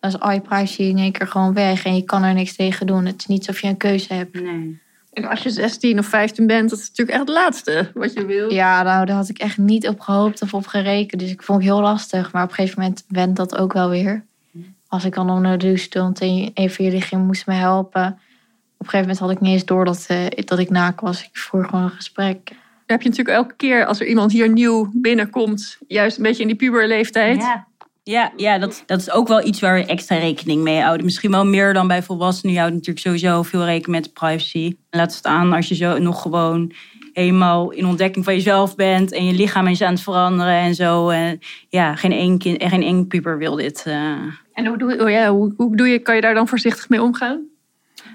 dan 0.00 0.10
is 0.10 0.20
al 0.20 0.32
je 0.32 0.40
privacy 0.40 0.82
in 0.82 0.98
één 0.98 1.12
keer 1.12 1.26
gewoon 1.26 1.52
weg. 1.52 1.84
En 1.84 1.94
je 1.94 2.02
kan 2.02 2.22
er 2.22 2.34
niks 2.34 2.56
tegen 2.56 2.86
doen. 2.86 3.04
Het 3.04 3.18
is 3.18 3.26
niet 3.26 3.46
alsof 3.46 3.62
je 3.62 3.68
een 3.68 3.76
keuze 3.76 4.14
hebt. 4.14 4.40
Nee. 4.40 4.80
En 5.12 5.24
als 5.24 5.42
je 5.42 5.50
16 5.50 5.98
of 5.98 6.06
15 6.06 6.46
bent, 6.46 6.70
dat 6.70 6.78
is 6.78 6.88
natuurlijk 6.88 7.18
echt 7.18 7.28
het 7.28 7.36
laatste 7.36 7.90
wat 7.94 8.12
je 8.12 8.24
wil. 8.24 8.52
Ja, 8.52 8.82
nou, 8.82 9.06
daar 9.06 9.16
had 9.16 9.28
ik 9.28 9.38
echt 9.38 9.58
niet 9.58 9.88
op 9.88 10.00
gehoopt 10.00 10.42
of 10.42 10.54
op 10.54 10.66
gerekend. 10.66 11.20
Dus 11.20 11.30
ik 11.30 11.42
vond 11.42 11.62
het 11.62 11.72
heel 11.72 11.80
lastig. 11.80 12.32
Maar 12.32 12.42
op 12.42 12.48
een 12.48 12.54
gegeven 12.54 12.80
moment 12.80 13.04
went 13.08 13.36
dat 13.36 13.56
ook 13.56 13.72
wel 13.72 13.88
weer. 13.88 14.24
Als 14.88 15.04
ik 15.04 15.14
dan 15.14 15.30
onder 15.30 15.58
de 15.58 15.66
douche 15.66 15.84
stond 15.84 16.20
en 16.20 16.50
een 16.54 16.70
van 16.70 16.84
jullie 16.84 17.00
ging, 17.00 17.26
moest 17.26 17.46
me 17.46 17.54
helpen. 17.54 18.06
Op 18.06 18.86
een 18.86 18.90
gegeven 18.90 19.00
moment 19.00 19.18
had 19.18 19.30
ik 19.30 19.40
niet 19.40 19.52
eens 19.52 19.64
door 19.64 19.84
dat, 19.84 20.06
uh, 20.10 20.26
dat 20.44 20.58
ik 20.58 20.70
naak 20.70 21.00
was. 21.00 21.22
Ik 21.22 21.38
voer 21.38 21.64
gewoon 21.64 21.84
een 21.84 21.90
gesprek. 21.90 22.40
Dan 22.46 22.98
heb 22.98 23.02
je 23.02 23.08
natuurlijk 23.08 23.36
elke 23.36 23.54
keer 23.56 23.86
als 23.86 24.00
er 24.00 24.06
iemand 24.06 24.32
hier 24.32 24.48
nieuw 24.48 24.90
binnenkomt, 24.92 25.78
juist 25.88 26.16
een 26.16 26.22
beetje 26.22 26.42
in 26.42 26.48
die 26.48 26.56
puberleeftijd. 26.56 27.36
Ja. 27.36 27.66
Ja, 28.10 28.32
ja 28.36 28.58
dat, 28.58 28.82
dat 28.86 29.00
is 29.00 29.10
ook 29.10 29.28
wel 29.28 29.46
iets 29.46 29.60
waar 29.60 29.74
we 29.74 29.84
extra 29.84 30.16
rekening 30.16 30.62
mee 30.62 30.80
houden. 30.80 31.04
Misschien 31.04 31.30
wel 31.30 31.46
meer 31.46 31.72
dan 31.72 31.88
bij 31.88 32.02
volwassenen. 32.02 32.54
Je 32.54 32.60
houdt 32.60 32.74
natuurlijk 32.74 33.06
sowieso 33.06 33.42
veel 33.42 33.64
rekening 33.64 34.02
met 34.02 34.12
privacy. 34.12 34.76
Laat 34.90 35.12
staan 35.12 35.52
als 35.52 35.68
je 35.68 35.74
zo 35.74 35.98
nog 35.98 36.22
gewoon 36.22 36.72
helemaal 37.12 37.70
in 37.70 37.86
ontdekking 37.86 38.24
van 38.24 38.34
jezelf 38.34 38.74
bent 38.74 39.12
en 39.12 39.26
je 39.26 39.32
lichaam 39.32 39.66
is 39.66 39.82
aan 39.82 39.92
het 39.92 40.02
veranderen 40.02 40.54
en 40.54 40.74
zo. 40.74 41.08
En 41.08 41.38
ja, 41.68 41.94
geen 41.94 42.12
één, 42.12 42.38
kind, 42.38 42.62
geen 42.64 42.82
één 42.82 43.06
puber 43.06 43.38
wil 43.38 43.56
dit. 43.56 43.84
Uh... 43.86 43.94
En 44.52 44.66
hoe, 44.66 44.78
doe, 44.78 45.02
oh 45.02 45.10
ja, 45.10 45.30
hoe, 45.30 45.52
hoe 45.56 45.76
doe 45.76 45.88
je, 45.88 45.98
kan 45.98 46.14
je 46.14 46.20
daar 46.20 46.34
dan 46.34 46.48
voorzichtig 46.48 46.88
mee 46.88 47.02
omgaan? 47.02 47.49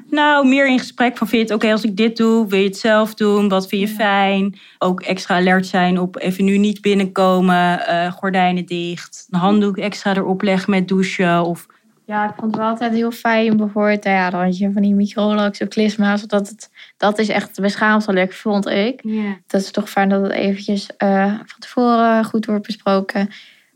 Nou, 0.09 0.47
meer 0.47 0.67
in 0.67 0.79
gesprek 0.79 1.17
van 1.17 1.27
vind 1.27 1.41
je 1.41 1.47
het 1.47 1.55
oké 1.55 1.65
okay, 1.65 1.71
als 1.71 1.83
ik 1.83 1.97
dit 1.97 2.17
doe? 2.17 2.47
Wil 2.47 2.59
je 2.59 2.65
het 2.65 2.77
zelf 2.77 3.13
doen? 3.13 3.49
Wat 3.49 3.67
vind 3.67 3.89
je 3.89 3.95
fijn? 3.95 4.59
Ook 4.79 5.01
extra 5.01 5.35
alert 5.35 5.65
zijn 5.65 5.99
op 5.99 6.19
even 6.19 6.45
nu 6.45 6.57
niet 6.57 6.81
binnenkomen, 6.81 7.79
uh, 7.89 8.11
gordijnen 8.11 8.65
dicht, 8.65 9.27
een 9.29 9.39
handdoek 9.39 9.77
extra 9.77 10.15
erop 10.15 10.41
leggen 10.41 10.71
met 10.71 10.87
douchen 10.87 11.43
of... 11.43 11.65
Ja, 12.05 12.29
ik 12.29 12.35
vond 12.35 12.51
het 12.51 12.59
wel 12.59 12.69
altijd 12.69 12.93
heel 12.93 13.11
fijn. 13.11 13.57
Bijvoorbeeld, 13.57 14.03
ja, 14.03 14.29
dan 14.29 14.43
had 14.43 14.57
je 14.57 14.71
van 14.71 14.81
die 14.81 14.93
microlax 14.93 15.61
of 15.61 15.67
klisma's. 15.67 16.23
Dat, 16.23 16.49
het, 16.49 16.69
dat 16.97 17.19
is 17.19 17.29
echt 17.29 17.61
beschaamdelijk, 17.61 18.33
vond 18.33 18.67
ik. 18.67 18.99
Yeah. 19.03 19.33
Dat 19.47 19.61
is 19.61 19.71
toch 19.71 19.89
fijn 19.89 20.09
dat 20.09 20.21
het 20.21 20.31
eventjes 20.31 20.89
uh, 21.03 21.25
van 21.25 21.59
tevoren 21.59 22.25
goed 22.25 22.45
wordt 22.45 22.65
besproken. 22.65 23.29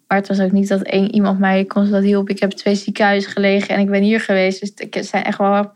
Maar 0.07 0.17
het 0.17 0.27
was 0.27 0.39
ook 0.39 0.51
niet 0.51 0.67
dat 0.67 0.81
één 0.81 1.13
iemand 1.13 1.39
mij 1.39 1.65
constant 1.65 2.03
hielp. 2.03 2.29
Ik 2.29 2.39
heb 2.39 2.51
twee 2.51 2.75
ziekenhuizen 2.75 3.31
gelegen 3.31 3.75
en 3.75 3.81
ik 3.81 3.89
ben 3.89 4.01
hier 4.01 4.19
geweest. 4.19 4.59
Dus 4.59 4.71
het 4.89 5.05
zijn 5.05 5.23
echt 5.23 5.37
wel 5.37 5.71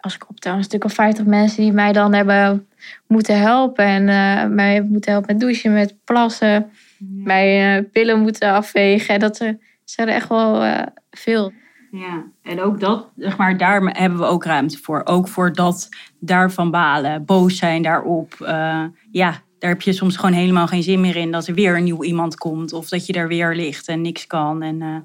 als 0.00 0.14
ik 0.14 0.28
optel, 0.28 0.54
een 0.54 0.64
stuk 0.64 0.84
of 0.84 0.92
50 0.92 1.24
mensen 1.24 1.62
die 1.62 1.72
mij 1.72 1.92
dan 1.92 2.14
hebben 2.14 2.68
moeten 3.06 3.40
helpen. 3.40 3.84
En 3.84 4.02
uh, 4.02 4.54
mij 4.54 4.72
hebben 4.72 4.92
moeten 4.92 5.12
helpen 5.12 5.32
met 5.32 5.40
douchen, 5.40 5.72
met 5.72 5.94
plassen. 6.04 6.48
Ja. 6.48 6.66
Mij 6.98 7.78
uh, 7.78 7.84
pillen 7.92 8.20
moeten 8.20 8.52
afwegen. 8.52 9.20
Dat 9.20 9.36
zijn 9.84 10.08
er 10.08 10.14
echt 10.14 10.28
wel 10.28 10.64
uh, 10.64 10.82
veel. 11.10 11.52
Ja, 11.90 12.24
en 12.42 12.60
ook 12.60 12.80
dat, 12.80 13.08
zeg 13.16 13.36
maar, 13.36 13.56
daar 13.56 13.82
hebben 13.82 14.18
we 14.18 14.24
ook 14.24 14.44
ruimte 14.44 14.78
voor. 14.78 15.02
Ook 15.04 15.28
voor 15.28 15.52
dat 15.52 15.88
daarvan 16.20 16.70
balen, 16.70 17.24
boos 17.24 17.56
zijn 17.56 17.82
daarop. 17.82 18.34
ja, 19.10 19.42
daar 19.58 19.70
heb 19.70 19.82
je 19.82 19.92
soms 19.92 20.16
gewoon 20.16 20.34
helemaal 20.34 20.66
geen 20.66 20.82
zin 20.82 21.00
meer 21.00 21.16
in 21.16 21.30
dat 21.30 21.46
er 21.46 21.54
weer 21.54 21.76
een 21.76 21.84
nieuw 21.84 22.04
iemand 22.04 22.34
komt. 22.36 22.72
Of 22.72 22.88
dat 22.88 23.06
je 23.06 23.12
daar 23.12 23.28
weer 23.28 23.54
ligt 23.54 23.88
en 23.88 24.00
niks 24.00 24.26
kan. 24.26 24.62
En 24.62 25.04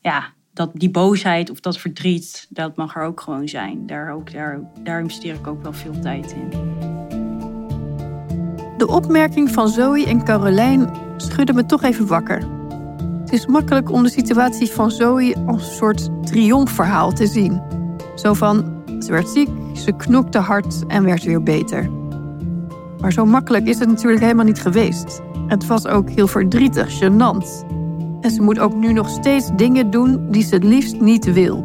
ja, 0.00 0.34
dat 0.56 0.70
die 0.72 0.90
boosheid 0.90 1.50
of 1.50 1.60
dat 1.60 1.78
verdriet, 1.78 2.46
dat 2.50 2.76
mag 2.76 2.96
er 2.96 3.02
ook 3.02 3.20
gewoon 3.20 3.48
zijn. 3.48 3.86
Daar, 3.86 4.12
ook, 4.12 4.32
daar, 4.82 5.00
investeer 5.00 5.34
ik 5.34 5.46
ook 5.46 5.62
wel 5.62 5.72
veel 5.72 6.00
tijd 6.00 6.32
in. 6.32 6.50
De 8.76 8.86
opmerking 8.86 9.50
van 9.50 9.68
Zoe 9.68 10.06
en 10.06 10.24
Carolijn 10.24 10.90
schudde 11.16 11.52
me 11.52 11.66
toch 11.66 11.82
even 11.82 12.06
wakker. 12.06 12.42
Het 13.20 13.32
is 13.32 13.46
makkelijk 13.46 13.90
om 13.90 14.02
de 14.02 14.08
situatie 14.08 14.70
van 14.70 14.90
Zoe 14.90 15.34
als 15.46 15.68
een 15.68 15.74
soort 15.74 16.26
triomfverhaal 16.26 17.12
te 17.12 17.26
zien. 17.26 17.62
Zo 18.14 18.34
van, 18.34 18.82
ze 19.00 19.10
werd 19.10 19.28
ziek, 19.28 19.48
ze 19.74 19.92
knokte 19.92 20.38
hard 20.38 20.86
en 20.86 21.04
werd 21.04 21.24
weer 21.24 21.42
beter. 21.42 21.90
Maar 23.00 23.12
zo 23.12 23.24
makkelijk 23.24 23.66
is 23.66 23.78
het 23.78 23.88
natuurlijk 23.88 24.22
helemaal 24.22 24.44
niet 24.44 24.60
geweest. 24.60 25.20
Het 25.46 25.66
was 25.66 25.86
ook 25.86 26.10
heel 26.10 26.26
verdrietig, 26.26 26.98
gênant 26.98 27.74
en 28.26 28.32
ze 28.32 28.42
moet 28.42 28.58
ook 28.58 28.74
nu 28.74 28.92
nog 28.92 29.08
steeds 29.08 29.50
dingen 29.56 29.90
doen 29.90 30.30
die 30.30 30.42
ze 30.42 30.54
het 30.54 30.64
liefst 30.64 31.00
niet 31.00 31.32
wil. 31.32 31.64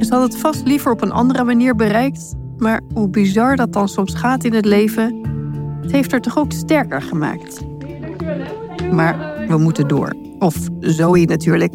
Ze 0.00 0.14
had 0.14 0.22
het 0.22 0.36
vast 0.36 0.66
liever 0.66 0.92
op 0.92 1.02
een 1.02 1.12
andere 1.12 1.44
manier 1.44 1.76
bereikt, 1.76 2.34
maar 2.56 2.80
hoe 2.94 3.08
bizar 3.08 3.56
dat 3.56 3.72
dan 3.72 3.88
soms 3.88 4.14
gaat 4.14 4.44
in 4.44 4.52
het 4.52 4.64
leven, 4.64 5.20
het 5.82 5.92
heeft 5.92 6.10
haar 6.10 6.20
toch 6.20 6.38
ook 6.38 6.52
sterker 6.52 7.02
gemaakt. 7.02 7.60
Maar 8.92 9.44
we 9.48 9.56
moeten 9.56 9.88
door. 9.88 10.14
Of 10.38 10.56
Zoe 10.80 11.24
natuurlijk. 11.24 11.72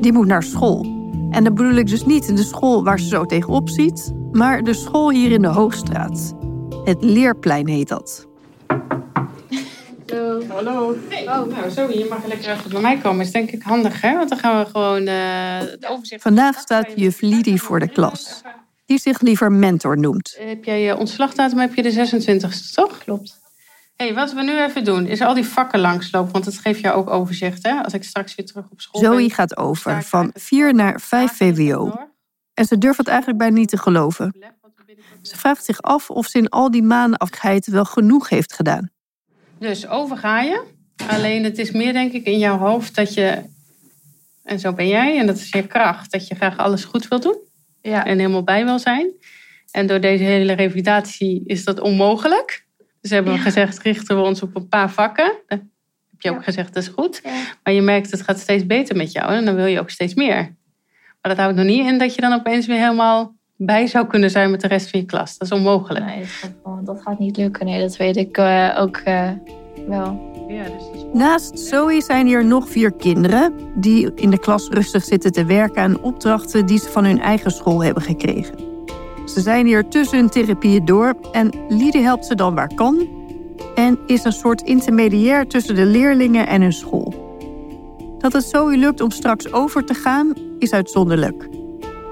Die 0.00 0.12
moet 0.12 0.26
naar 0.26 0.42
school. 0.42 0.84
En 1.30 1.44
dan 1.44 1.54
bedoel 1.54 1.74
ik 1.74 1.86
dus 1.86 2.04
niet 2.04 2.36
de 2.36 2.42
school 2.42 2.84
waar 2.84 3.00
ze 3.00 3.08
zo 3.08 3.24
tegenop 3.24 3.68
ziet, 3.68 4.12
maar 4.32 4.62
de 4.62 4.74
school 4.74 5.10
hier 5.10 5.30
in 5.30 5.42
de 5.42 5.48
Hoogstraat. 5.48 6.34
Het 6.84 7.04
Leerplein 7.04 7.68
heet 7.68 7.88
dat. 7.88 8.26
Hallo. 10.48 10.96
Oh, 11.26 11.46
nou, 11.46 11.70
zo, 11.70 11.90
je 11.90 12.06
mag 12.10 12.26
lekker 12.26 12.50
even 12.50 12.70
bij 12.70 12.80
mij 12.80 12.98
komen. 12.98 13.24
is 13.24 13.32
denk 13.32 13.50
ik 13.50 13.62
handig, 13.62 14.00
hè? 14.00 14.16
Want 14.16 14.28
dan 14.28 14.38
gaan 14.38 14.64
we 14.64 14.70
gewoon 14.70 15.06
eh, 15.06 15.58
het 15.58 15.86
overzicht... 15.86 16.22
Vandaag 16.22 16.58
staat 16.58 16.92
juf 16.96 17.20
Lidie 17.20 17.62
voor 17.62 17.80
de 17.80 17.88
klas, 17.88 18.42
die 18.84 18.98
zich 18.98 19.20
liever 19.20 19.52
mentor 19.52 19.98
noemt. 19.98 20.36
Heb 20.40 20.64
jij 20.64 20.80
je 20.80 20.96
ontslagdatum 20.96 21.58
heb 21.58 21.74
je 21.74 21.82
de 21.82 21.92
26e, 21.92 22.74
toch? 22.74 22.98
Klopt. 22.98 23.40
hey, 23.96 24.14
wat 24.14 24.32
we 24.32 24.42
nu 24.42 24.62
even 24.62 24.84
doen, 24.84 25.06
is 25.06 25.20
al 25.20 25.34
die 25.34 25.46
vakken 25.46 25.80
langslopen. 25.80 26.32
Want 26.32 26.44
dat 26.44 26.58
geeft 26.58 26.80
jou 26.80 26.96
ook 26.96 27.10
overzicht, 27.10 27.62
hè? 27.62 27.82
Als 27.82 27.92
ik 27.92 28.04
straks 28.04 28.34
weer 28.34 28.46
terug 28.46 28.64
op 28.70 28.80
school 28.80 29.02
Zoe 29.02 29.16
ben. 29.16 29.30
gaat 29.30 29.56
over 29.56 30.02
van 30.02 30.30
4 30.34 30.74
naar 30.74 31.00
5 31.00 31.32
VWO. 31.32 31.92
En 32.54 32.64
ze 32.64 32.78
durft 32.78 32.98
het 32.98 33.08
eigenlijk 33.08 33.38
bijna 33.38 33.56
niet 33.56 33.68
te 33.68 33.78
geloven. 33.78 34.36
Ze 35.22 35.36
vraagt 35.36 35.64
zich 35.64 35.82
af 35.82 36.10
of 36.10 36.26
ze 36.26 36.38
in 36.38 36.48
al 36.48 36.70
die 36.70 36.82
maanden 36.82 37.18
afscheid 37.18 37.66
wel 37.66 37.84
genoeg 37.84 38.28
heeft 38.28 38.52
gedaan. 38.52 38.94
Dus 39.58 39.88
over 39.88 40.16
ga 40.16 40.40
je. 40.40 40.64
Alleen 41.08 41.44
het 41.44 41.58
is 41.58 41.70
meer, 41.70 41.92
denk 41.92 42.12
ik, 42.12 42.24
in 42.24 42.38
jouw 42.38 42.58
hoofd 42.58 42.94
dat 42.94 43.14
je... 43.14 43.42
En 44.42 44.58
zo 44.58 44.72
ben 44.72 44.88
jij, 44.88 45.18
en 45.18 45.26
dat 45.26 45.36
is 45.36 45.48
je 45.48 45.66
kracht. 45.66 46.12
Dat 46.12 46.28
je 46.28 46.34
graag 46.34 46.56
alles 46.56 46.84
goed 46.84 47.08
wil 47.08 47.20
doen. 47.20 47.36
Ja. 47.82 48.04
en 48.04 48.18
helemaal 48.18 48.42
bij 48.42 48.64
wil 48.64 48.78
zijn. 48.78 49.10
En 49.70 49.86
door 49.86 50.00
deze 50.00 50.22
hele 50.22 50.52
revalidatie 50.52 51.42
is 51.46 51.64
dat 51.64 51.80
onmogelijk. 51.80 52.66
Dus 53.00 53.10
hebben 53.10 53.32
we 53.32 53.38
gezegd, 53.38 53.78
richten 53.82 54.16
we 54.16 54.22
ons 54.22 54.42
op 54.42 54.56
een 54.56 54.68
paar 54.68 54.90
vakken. 54.90 55.32
Dat 55.46 55.58
heb 56.10 56.20
je 56.20 56.30
ook 56.30 56.44
gezegd, 56.44 56.74
dat 56.74 56.82
is 56.82 56.88
goed. 56.88 57.22
Maar 57.62 57.72
je 57.72 57.82
merkt, 57.82 58.10
het 58.10 58.22
gaat 58.22 58.38
steeds 58.38 58.66
beter 58.66 58.96
met 58.96 59.12
jou. 59.12 59.32
En 59.32 59.44
dan 59.44 59.54
wil 59.54 59.66
je 59.66 59.80
ook 59.80 59.90
steeds 59.90 60.14
meer. 60.14 60.56
Maar 61.22 61.34
dat 61.34 61.36
houdt 61.36 61.56
nog 61.56 61.66
niet 61.66 61.86
in 61.86 61.98
dat 61.98 62.14
je 62.14 62.20
dan 62.20 62.32
opeens 62.32 62.66
weer 62.66 62.78
helemaal 62.78 63.34
bij 63.56 63.86
zou 63.86 64.06
kunnen 64.06 64.30
zijn 64.30 64.50
met 64.50 64.60
de 64.60 64.66
rest 64.66 64.90
van 64.90 65.00
je 65.00 65.06
klas. 65.06 65.38
Dat 65.38 65.48
is 65.50 65.58
onmogelijk. 65.58 66.04
Nee, 66.04 66.18
dat 66.20 66.28
gaat, 66.28 66.50
gewoon- 66.62 66.84
dat 66.84 67.02
gaat 67.02 67.18
niet 67.18 67.36
lukken. 67.36 67.66
Nee, 67.66 67.80
dat 67.80 67.96
weet 67.96 68.16
ik 68.16 68.36
eh, 68.36 68.76
ook 68.80 68.96
eh, 68.96 69.30
wel. 69.88 70.34
Ja, 70.48 70.64
dus 70.64 70.90
is 70.94 71.04
Naast 71.12 71.58
Zoe 71.58 72.00
zijn 72.02 72.26
hier 72.26 72.44
nog 72.44 72.68
vier 72.68 72.92
kinderen 72.92 73.52
die 73.74 74.14
in 74.14 74.30
de 74.30 74.38
klas 74.38 74.68
rustig 74.68 75.04
zitten 75.04 75.32
te 75.32 75.44
werken 75.44 75.82
aan 75.82 76.00
opdrachten 76.00 76.66
die 76.66 76.78
ze 76.78 76.88
van 76.88 77.04
hun 77.04 77.20
eigen 77.20 77.50
school 77.50 77.84
hebben 77.84 78.02
gekregen. 78.02 78.54
Ze 79.24 79.40
zijn 79.40 79.66
hier 79.66 79.88
tussen 79.88 80.18
hun 80.18 80.28
therapieën 80.28 80.84
door 80.84 81.14
en 81.32 81.50
Liede 81.68 81.98
helpt 81.98 82.26
ze 82.26 82.34
dan 82.34 82.54
waar 82.54 82.74
kan 82.74 83.08
en 83.74 83.98
is 84.06 84.24
een 84.24 84.32
soort 84.32 84.62
intermediair 84.62 85.46
tussen 85.46 85.74
de 85.74 85.84
leerlingen 85.84 86.46
en 86.46 86.62
hun 86.62 86.72
school. 86.72 87.14
Dat 88.18 88.32
het 88.32 88.44
Zoe 88.44 88.76
lukt 88.76 89.00
om 89.00 89.10
straks 89.10 89.52
over 89.52 89.84
te 89.84 89.94
gaan 89.94 90.32
is 90.58 90.72
uitzonderlijk. 90.72 91.48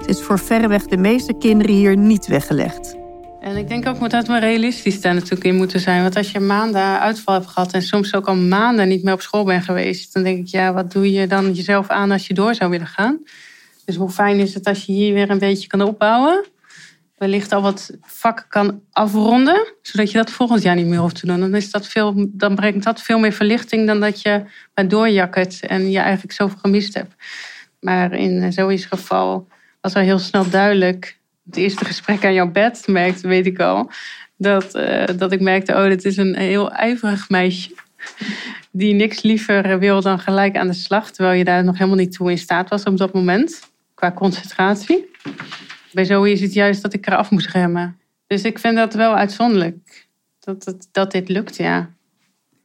Is 0.05 0.21
voor 0.21 0.39
verreweg 0.39 0.85
de 0.85 0.97
meeste 0.97 1.37
kinderen 1.37 1.75
hier 1.75 1.97
niet 1.97 2.27
weggelegd. 2.27 2.95
En 3.39 3.57
ik 3.57 3.67
denk 3.67 3.87
ook 3.87 4.09
dat 4.09 4.27
maar 4.27 4.39
realistisch 4.39 5.01
daar 5.01 5.13
natuurlijk 5.13 5.43
in 5.43 5.55
moeten 5.55 5.79
zijn. 5.79 6.01
Want 6.01 6.15
als 6.15 6.31
je 6.31 6.39
maanden 6.39 6.99
uitval 6.99 7.33
hebt 7.33 7.47
gehad 7.47 7.73
en 7.73 7.81
soms 7.81 8.15
ook 8.15 8.27
al 8.27 8.35
maanden 8.35 8.87
niet 8.87 9.03
meer 9.03 9.13
op 9.13 9.21
school 9.21 9.43
bent 9.43 9.63
geweest, 9.63 10.13
dan 10.13 10.23
denk 10.23 10.37
ik, 10.37 10.47
ja, 10.47 10.73
wat 10.73 10.91
doe 10.91 11.11
je 11.11 11.27
dan 11.27 11.53
jezelf 11.53 11.87
aan 11.87 12.11
als 12.11 12.27
je 12.27 12.33
door 12.33 12.55
zou 12.55 12.69
willen 12.69 12.87
gaan? 12.87 13.19
Dus 13.85 13.95
hoe 13.95 14.09
fijn 14.09 14.39
is 14.39 14.53
het 14.53 14.67
als 14.67 14.85
je 14.85 14.91
hier 14.91 15.13
weer 15.13 15.29
een 15.29 15.39
beetje 15.39 15.67
kan 15.67 15.81
opbouwen? 15.81 16.45
Wellicht 17.17 17.51
al 17.51 17.61
wat 17.61 17.91
vakken 18.01 18.45
kan 18.47 18.81
afronden, 18.91 19.73
zodat 19.81 20.11
je 20.11 20.17
dat 20.17 20.31
volgend 20.31 20.61
jaar 20.61 20.75
niet 20.75 20.85
meer 20.85 20.99
hoeft 20.99 21.19
te 21.19 21.25
doen. 21.25 21.39
Dan, 21.39 21.55
is 21.55 21.71
dat 21.71 21.87
veel, 21.87 22.13
dan 22.27 22.55
brengt 22.55 22.83
dat 22.83 23.01
veel 23.01 23.19
meer 23.19 23.33
verlichting 23.33 23.87
dan 23.87 23.99
dat 23.99 24.21
je 24.21 24.43
maar 24.73 24.87
doorjakkert 24.87 25.65
en 25.65 25.91
je 25.91 25.99
eigenlijk 25.99 26.33
zoveel 26.33 26.57
gemist 26.61 26.93
hebt. 26.93 27.13
Maar 27.79 28.13
in 28.13 28.53
Zoe's 28.53 28.85
geval 28.85 29.47
was 29.85 29.95
al 29.95 30.01
heel 30.01 30.19
snel 30.19 30.49
duidelijk 30.49 31.19
het 31.45 31.55
eerste 31.55 31.85
gesprek 31.85 32.25
aan 32.25 32.33
jouw 32.33 32.51
bed 32.51 32.87
merkte, 32.87 33.27
weet 33.27 33.45
ik 33.45 33.59
al. 33.59 33.91
Dat, 34.37 34.75
eh, 34.75 35.17
dat 35.17 35.31
ik 35.31 35.39
merkte, 35.39 35.73
oh, 35.73 35.83
dit 35.83 36.05
is 36.05 36.17
een 36.17 36.35
heel 36.35 36.71
ijverig 36.71 37.29
meisje. 37.29 37.71
Die 38.71 38.93
niks 38.93 39.21
liever 39.21 39.79
wil 39.79 40.01
dan 40.01 40.19
gelijk 40.19 40.57
aan 40.57 40.67
de 40.67 40.73
slag. 40.73 41.11
Terwijl 41.11 41.37
je 41.37 41.43
daar 41.43 41.63
nog 41.63 41.77
helemaal 41.77 41.97
niet 41.97 42.11
toe 42.11 42.31
in 42.31 42.37
staat 42.37 42.69
was 42.69 42.83
op 42.83 42.97
dat 42.97 43.13
moment. 43.13 43.59
Qua 43.93 44.11
concentratie. 44.11 45.11
Bij 45.91 46.05
Zoe 46.05 46.31
is 46.31 46.41
het 46.41 46.53
juist 46.53 46.81
dat 46.81 46.93
ik 46.93 47.07
eraf 47.07 47.29
moest 47.29 47.49
remmen. 47.49 47.99
Dus 48.27 48.43
ik 48.43 48.59
vind 48.59 48.75
dat 48.75 48.93
wel 48.93 49.15
uitzonderlijk. 49.15 50.07
Dat, 50.39 50.65
het, 50.65 50.87
dat 50.91 51.11
dit 51.11 51.29
lukt, 51.29 51.55
ja. 51.55 51.89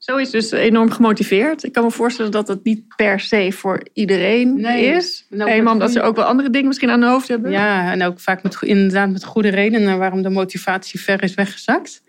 Zo 0.01 0.17
is 0.17 0.31
dus 0.31 0.51
enorm 0.51 0.91
gemotiveerd. 0.91 1.65
Ik 1.65 1.73
kan 1.73 1.85
me 1.85 1.91
voorstellen 1.91 2.31
dat 2.31 2.49
het 2.49 2.65
niet 2.65 2.83
per 2.97 3.21
se 3.21 3.53
voor 3.53 3.83
iedereen 3.93 4.61
Nee. 4.61 4.85
is. 4.87 5.27
Helemaal 5.31 5.73
omdat 5.73 5.93
ze 5.93 6.03
ook 6.03 6.17
wel 6.17 6.25
andere 6.25 6.51
dingen 6.51 6.67
misschien 6.67 6.91
aan 6.91 7.01
hun 7.01 7.11
hoofd 7.11 7.29
hebben. 7.29 7.51
Ja, 7.51 7.93
en 7.93 8.03
ook 8.03 8.21
vaak 8.21 8.43
met, 8.43 8.57
inderdaad 8.61 9.11
met 9.11 9.25
goede 9.25 9.49
redenen 9.49 9.99
waarom 9.99 10.23
de 10.23 10.31
motivatie 10.31 11.01
ver 11.01 11.23
is 11.23 11.35
weggezakt. 11.35 12.03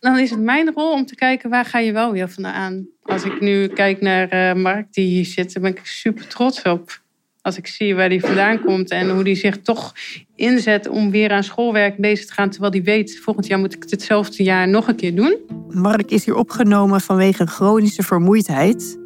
Dan 0.00 0.18
is 0.18 0.30
het 0.30 0.40
mijn 0.40 0.72
rol 0.74 0.92
om 0.92 1.06
te 1.06 1.14
kijken 1.14 1.50
waar 1.50 1.64
ga 1.64 1.78
je 1.78 1.92
wel 1.92 2.12
weer 2.12 2.28
vandaan. 2.30 2.86
Als 3.02 3.24
ik 3.24 3.40
nu 3.40 3.66
kijk 3.68 4.00
naar 4.00 4.28
eh, 4.28 4.54
Mark 4.54 4.92
die 4.92 5.06
hier 5.06 5.24
zit, 5.24 5.52
daar 5.52 5.62
ben 5.62 5.72
ik 5.72 5.80
super 5.86 6.26
trots 6.26 6.62
op. 6.62 7.00
Als 7.42 7.56
ik 7.56 7.66
zie 7.66 7.94
waar 7.94 8.08
die 8.08 8.20
vandaan 8.20 8.60
komt 8.60 8.90
en 8.90 9.10
hoe 9.10 9.24
die 9.24 9.34
zich 9.34 9.58
toch 9.58 9.94
inzet 10.36 10.88
om 10.88 11.10
weer 11.10 11.30
aan 11.30 11.42
schoolwerk 11.42 11.96
bezig 11.96 12.26
te 12.26 12.32
gaan. 12.32 12.50
Terwijl 12.50 12.72
die 12.72 12.82
weet, 12.82 13.20
volgend 13.22 13.46
jaar 13.46 13.58
moet 13.58 13.74
ik 13.74 13.82
het 13.82 13.90
hetzelfde 13.90 14.42
jaar 14.42 14.68
nog 14.68 14.88
een 14.88 14.96
keer 14.96 15.14
doen. 15.14 15.36
Mark 15.68 16.10
is 16.10 16.24
hier 16.24 16.36
opgenomen 16.36 17.00
vanwege 17.00 17.46
chronische 17.46 18.02
vermoeidheid. 18.02 18.98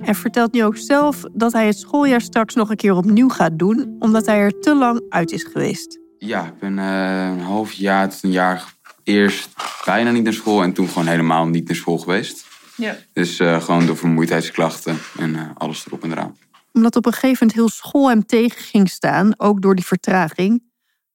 En 0.00 0.14
vertelt 0.14 0.52
nu 0.52 0.64
ook 0.64 0.76
zelf 0.76 1.22
dat 1.32 1.52
hij 1.52 1.66
het 1.66 1.78
schooljaar 1.78 2.20
straks 2.20 2.54
nog 2.54 2.70
een 2.70 2.76
keer 2.76 2.94
opnieuw 2.94 3.28
gaat 3.28 3.58
doen, 3.58 3.96
omdat 3.98 4.26
hij 4.26 4.38
er 4.38 4.60
te 4.60 4.74
lang 4.74 5.02
uit 5.08 5.32
is 5.32 5.44
geweest. 5.44 5.98
Ja, 6.18 6.46
ik 6.46 6.58
ben 6.58 6.78
eh, 6.78 7.28
een 7.32 7.40
half 7.40 7.72
jaar 7.72 8.08
tot 8.08 8.22
een 8.22 8.30
jaar 8.30 8.64
eerst 9.02 9.48
bijna 9.84 10.10
niet 10.10 10.24
naar 10.24 10.32
school 10.32 10.62
en 10.62 10.72
toen 10.72 10.88
gewoon 10.88 11.06
helemaal 11.06 11.46
niet 11.46 11.66
naar 11.66 11.76
school 11.76 11.98
geweest. 11.98 12.46
Ja. 12.76 12.96
Dus 13.12 13.38
eh, 13.38 13.62
gewoon 13.62 13.86
door 13.86 13.96
vermoeidheidsklachten 13.96 14.98
en 15.18 15.34
eh, 15.34 15.42
alles 15.54 15.86
erop 15.86 16.02
en 16.02 16.10
eraan. 16.10 16.36
Omdat 16.74 16.96
op 16.96 17.06
een 17.06 17.12
gegeven 17.12 17.36
moment 17.40 17.52
heel 17.52 17.68
school 17.68 18.08
hem 18.08 18.26
tegen 18.26 18.62
ging 18.62 18.88
staan, 18.90 19.40
ook 19.40 19.62
door 19.62 19.74
die 19.74 19.84
vertraging, 19.86 20.72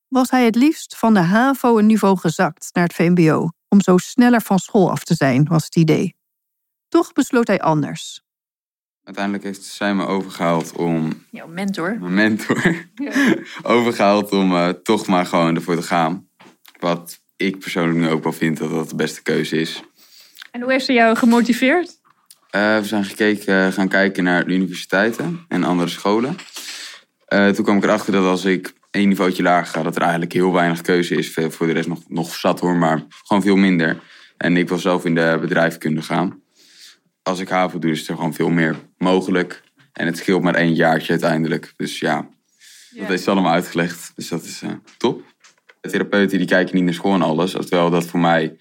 was 0.08 0.30
hij 0.30 0.46
het 0.46 0.56
liefst 0.56 0.98
van 0.98 1.14
de 1.14 1.20
HAVO 1.20 1.78
een 1.78 1.86
niveau 1.86 2.18
gezakt 2.18 2.70
naar 2.74 2.84
het 2.84 2.94
VMBO, 2.94 3.50
om 3.68 3.82
zo 3.82 3.98
sneller 3.98 4.42
van 4.42 4.60
school 4.60 4.92
af 4.92 5.04
te 5.04 5.14
zijn, 5.16 5.46
was 5.46 5.64
het 5.64 5.76
idee. 5.76 6.16
Toch 6.88 7.14
besloot 7.14 7.48
hij 7.48 7.62
anders. 7.62 8.22
Uiteindelijk 9.04 9.46
heeft 9.46 9.64
zij 9.64 9.96
me 9.96 10.06
overgehaald 10.06 10.72
om, 10.72 11.26
Jouw 11.32 11.48
mentor. 11.48 11.98
mijn 12.00 12.14
mentor, 12.14 12.86
overgehaald 13.64 14.32
om 14.32 14.54
eh, 14.56 14.70
toch 14.70 15.08
maar 15.08 15.26
gewoon 15.26 15.56
ervoor 15.56 15.76
te 15.76 15.82
gaan. 15.82 16.30
Wat 16.80 17.20
ik 17.36 17.60
persoonlijk 17.60 18.00
nu 18.00 18.10
ook 18.10 18.24
wel 18.24 18.34
vind 18.34 18.58
dat 18.58 18.70
dat 18.70 18.90
de 18.90 18.96
beste 18.96 19.22
keuze 19.22 19.58
is. 19.60 19.84
En 20.52 20.62
hoe 20.62 20.72
heeft 20.72 20.86
ze 20.86 20.94
jou 20.94 21.16
gemotiveerd? 21.16 21.99
Eh, 22.50 22.78
we 22.80 22.86
zijn 22.86 23.06
gekeken, 23.06 23.74
gaan 23.74 23.88
kijken 23.88 24.24
naar 24.24 24.46
de 24.46 24.54
universiteiten 24.54 25.46
en 25.48 25.64
andere 25.64 25.90
scholen. 25.90 26.36
Eh, 27.26 27.48
toen 27.48 27.64
kwam 27.64 27.78
ik 27.78 27.84
erachter 27.84 28.14
dat 28.14 28.26
als 28.26 28.46
ik 28.46 28.74
één 28.92 29.08
niveautje 29.08 29.44
lager 29.44 29.68
ga, 29.68 29.84
dat 29.84 29.96
er 29.96 30.02
eigenlijk 30.02 30.34
heel 30.34 30.54
weinig 30.54 30.82
keuze 30.82 31.16
is. 31.16 31.34
Voor 31.34 31.68
de 31.68 31.74
rest 31.74 31.88
nog, 31.88 32.00
nog 32.08 32.36
zat 32.36 32.60
hoor, 32.60 32.76
maar 32.76 33.06
gewoon 33.24 33.44
veel 33.44 33.56
minder. 33.56 34.00
En 34.38 34.58
ik 34.58 34.70
wil 34.70 34.78
zelf 34.78 35.06
in 35.06 35.16
de 35.16 35.38
bedrijfskunde 35.42 36.02
gaan. 36.02 36.42
Als 37.24 37.40
ik 37.40 37.50
HAVO 37.50 37.80
doe, 37.80 37.92
is 37.92 38.08
er 38.08 38.16
gewoon 38.16 38.34
veel 38.34 38.50
meer 38.50 38.76
mogelijk. 38.98 39.62
En 39.94 40.06
het 40.06 40.18
scheelt 40.18 40.42
maar 40.42 40.56
één 40.56 40.74
jaartje 40.74 41.12
uiteindelijk. 41.12 41.74
Dus 41.76 42.00
ja, 42.00 42.28
dat 42.96 43.10
is 43.10 43.28
allemaal 43.28 43.54
uitgelegd. 43.54 44.12
Dus 44.16 44.28
dat 44.28 44.44
is 44.44 44.62
eh, 44.62 44.70
top. 44.98 45.24
De 45.82 45.90
therapeuten 45.90 46.38
die 46.38 46.48
kijken 46.48 46.76
niet 46.76 46.84
naar 46.84 46.94
school 46.94 47.14
en 47.14 47.22
alles. 47.22 47.52
Terwijl 47.52 47.90
dat 47.90 48.06
voor 48.06 48.20
mij 48.20 48.58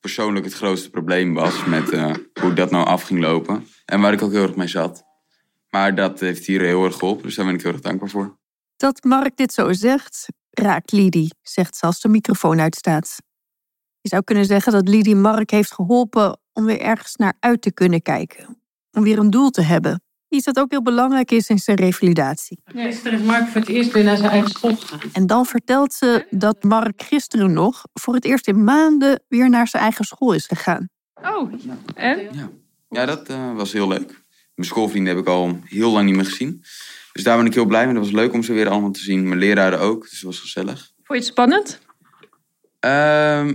persoonlijk 0.00 0.44
het 0.44 0.54
grootste 0.54 0.90
probleem 0.90 1.34
was 1.34 1.64
met 1.64 1.90
eh, 1.90 2.14
hoe 2.40 2.52
dat 2.52 2.70
nou 2.70 2.86
af 2.86 3.02
ging 3.02 3.20
lopen. 3.20 3.66
En 3.84 4.00
waar 4.00 4.12
ik 4.12 4.22
ook 4.22 4.32
heel 4.32 4.42
erg 4.42 4.56
mee 4.56 4.68
zat. 4.68 5.04
Maar 5.70 5.94
dat 5.94 6.20
heeft 6.20 6.46
hier 6.46 6.60
heel 6.60 6.84
erg 6.84 6.96
geholpen, 6.96 7.22
dus 7.22 7.34
daar 7.34 7.46
ben 7.46 7.54
ik 7.54 7.62
heel 7.62 7.72
erg 7.72 7.80
dankbaar 7.80 8.08
voor. 8.08 8.38
Dat 8.76 9.04
Mark 9.04 9.36
dit 9.36 9.52
zo 9.52 9.72
zegt, 9.72 10.26
raakt 10.50 10.92
Lidie, 10.92 11.34
zegt 11.42 11.76
ze 11.76 11.86
als 11.86 12.00
de 12.00 12.08
microfoon 12.08 12.60
uitstaat. 12.60 13.16
Je 14.00 14.08
zou 14.08 14.22
kunnen 14.22 14.44
zeggen 14.44 14.72
dat 14.72 14.88
Lidie 14.88 15.16
Mark 15.16 15.50
heeft 15.50 15.74
geholpen 15.74 16.40
om 16.52 16.64
weer 16.64 16.80
ergens 16.80 17.16
naar 17.16 17.34
uit 17.40 17.62
te 17.62 17.72
kunnen 17.72 18.02
kijken. 18.02 18.62
Om 18.90 19.02
weer 19.02 19.18
een 19.18 19.30
doel 19.30 19.50
te 19.50 19.62
hebben. 19.62 20.02
Iets 20.30 20.44
dat 20.44 20.58
ook 20.58 20.70
heel 20.70 20.82
belangrijk 20.82 21.30
is 21.30 21.48
in 21.48 21.58
zijn 21.58 21.76
revalidatie. 21.76 22.60
Gisteren 22.64 23.18
is 23.18 23.24
Mark 23.24 23.48
voor 23.48 23.60
het 23.60 23.70
eerst 23.70 23.92
weer 23.92 24.04
naar 24.04 24.16
zijn 24.16 24.30
eigen 24.30 24.50
school 24.50 24.76
gegaan. 24.76 25.00
En 25.12 25.26
dan 25.26 25.46
vertelt 25.46 25.92
ze 25.92 26.26
dat 26.30 26.62
Mark 26.62 27.02
gisteren 27.02 27.52
nog 27.52 27.82
voor 27.92 28.14
het 28.14 28.24
eerst 28.24 28.46
in 28.46 28.64
maanden 28.64 29.22
weer 29.28 29.50
naar 29.50 29.68
zijn 29.68 29.82
eigen 29.82 30.04
school 30.04 30.32
is 30.32 30.46
gegaan. 30.46 30.88
Oh, 31.14 31.52
en? 31.94 32.28
Ja, 32.32 32.50
ja 32.88 33.06
dat 33.06 33.28
eh, 33.28 33.54
was 33.54 33.72
heel 33.72 33.88
leuk. 33.88 34.22
Mijn 34.54 34.68
schoolvrienden 34.68 35.14
heb 35.14 35.22
ik 35.22 35.28
al 35.28 35.58
heel 35.64 35.90
lang 35.90 36.06
niet 36.06 36.16
meer 36.16 36.24
gezien. 36.24 36.64
Dus 37.12 37.22
daar 37.22 37.36
ben 37.36 37.46
ik 37.46 37.54
heel 37.54 37.64
blij 37.64 37.84
mee. 37.84 37.94
Dat 37.94 38.02
was 38.02 38.12
leuk 38.12 38.32
om 38.32 38.42
ze 38.42 38.52
weer 38.52 38.68
allemaal 38.68 38.90
te 38.90 39.00
zien. 39.00 39.28
Mijn 39.28 39.40
leraren 39.40 39.80
ook, 39.80 40.02
dus 40.02 40.20
dat 40.20 40.30
was 40.30 40.40
gezellig. 40.40 40.92
Vond 40.96 41.06
je 41.06 41.14
het 41.14 41.24
spannend? 41.24 41.80
Ehm, 42.80 43.54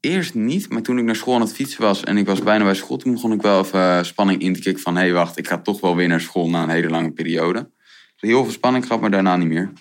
eerst 0.00 0.34
niet, 0.34 0.70
maar 0.70 0.82
toen 0.82 0.98
ik 0.98 1.04
naar 1.04 1.16
school 1.16 1.34
aan 1.34 1.40
het 1.40 1.52
fietsen 1.52 1.82
was 1.82 2.04
en 2.04 2.16
ik 2.16 2.26
was 2.26 2.42
bijna 2.42 2.64
bij 2.64 2.74
school, 2.74 2.96
toen 2.96 3.12
begon 3.12 3.32
ik 3.32 3.42
wel 3.42 3.60
even 3.60 3.80
eh, 3.80 4.02
spanning 4.02 4.40
in 4.40 4.54
te 4.54 4.60
kicken 4.60 4.82
van 4.82 4.96
hé, 4.96 5.00
hey, 5.00 5.12
wacht, 5.12 5.38
ik 5.38 5.48
ga 5.48 5.58
toch 5.58 5.80
wel 5.80 5.96
weer 5.96 6.08
naar 6.08 6.20
school 6.20 6.50
na 6.50 6.62
een 6.62 6.68
hele 6.68 6.88
lange 6.88 7.10
periode. 7.12 7.70
Heel 8.16 8.42
veel 8.42 8.52
spanning 8.52 8.86
gehad, 8.86 9.00
maar 9.00 9.10
daarna 9.10 9.36
niet 9.36 9.48
meer. 9.48 9.72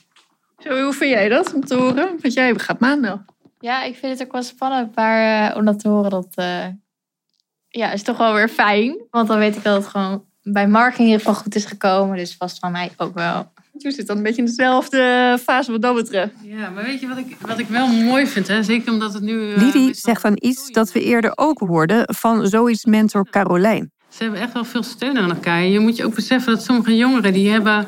Zo, 0.57 0.83
hoe 0.83 0.93
vind 0.93 1.11
jij 1.11 1.29
dat 1.29 1.53
om 1.53 1.65
te 1.65 1.75
horen? 1.75 2.17
Want 2.21 2.33
jij 2.33 2.59
gaat 2.59 2.79
maandag. 2.79 3.19
Ja, 3.59 3.83
ik 3.83 3.95
vind 3.95 4.17
het 4.17 4.27
ook 4.27 4.33
wel 4.33 4.43
spannend, 4.43 4.95
maar 4.95 5.49
eh, 5.49 5.57
om 5.57 5.65
dat 5.65 5.79
te 5.79 5.89
horen, 5.89 6.09
dat 6.09 6.33
eh, 6.35 6.65
ja, 7.69 7.91
is 7.91 8.03
toch 8.03 8.17
wel 8.17 8.33
weer 8.33 8.49
fijn. 8.49 8.97
Want 9.09 9.27
dan 9.27 9.37
weet 9.39 9.55
ik 9.55 9.63
dat 9.63 9.75
het 9.75 9.87
gewoon 9.87 10.25
bij 10.41 10.67
Mark 10.67 10.97
in 10.97 11.05
ieder 11.05 11.19
geval 11.19 11.33
goed 11.33 11.55
is 11.55 11.65
gekomen. 11.65 12.17
Dus 12.17 12.35
vast 12.35 12.59
van 12.59 12.71
mij 12.71 12.91
ook 12.97 13.13
wel. 13.13 13.51
Je 13.83 13.91
zit 13.91 14.07
dan 14.07 14.17
een 14.17 14.23
beetje 14.23 14.41
in 14.41 14.45
dezelfde 14.47 15.37
fase 15.43 15.71
wat 15.71 15.81
dat 15.81 15.95
betreft. 15.95 16.31
Ja, 16.41 16.69
maar 16.69 16.83
weet 16.83 16.99
je 16.99 17.07
wat 17.07 17.17
ik, 17.17 17.35
wat 17.41 17.59
ik 17.59 17.67
wel 17.67 17.87
mooi 17.87 18.27
vind? 18.27 18.47
Hè? 18.47 18.63
Zeker 18.63 18.91
omdat 18.91 19.13
het 19.13 19.23
nu... 19.23 19.51
eh, 19.53 19.57
Lidie 19.63 19.93
zegt 19.93 20.21
dan 20.21 20.37
iets 20.39 20.71
dat 20.71 20.91
we 20.91 21.03
eerder 21.03 21.31
ook 21.35 21.59
hoorden 21.59 22.15
van 22.15 22.47
zoiets 22.47 22.85
mentor 22.85 23.27
Carolijn. 23.29 23.91
Ze 24.09 24.23
hebben 24.23 24.41
echt 24.41 24.53
wel 24.53 24.63
veel 24.65 24.83
steun 24.83 25.17
aan 25.17 25.29
elkaar. 25.29 25.63
Je 25.63 25.79
moet 25.79 25.95
je 25.97 26.05
ook 26.05 26.15
beseffen 26.15 26.53
dat 26.53 26.63
sommige 26.63 26.95
jongeren 26.95 27.33
die 27.33 27.49
hebben, 27.49 27.87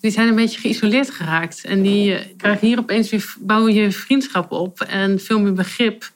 die 0.00 0.10
zijn 0.10 0.28
een 0.28 0.34
beetje 0.34 0.60
geïsoleerd 0.60 1.10
geraakt. 1.10 1.64
En 1.64 1.82
die 1.82 2.14
eh, 2.14 2.26
krijgen 2.36 2.66
hier 2.66 2.78
opeens 2.78 3.10
weer 3.10 3.34
bouwen 3.38 3.74
je 3.74 3.92
vriendschappen 3.92 4.58
op 4.58 4.80
en 4.80 5.20
veel 5.20 5.40
meer 5.40 5.52
begrip. 5.52 6.10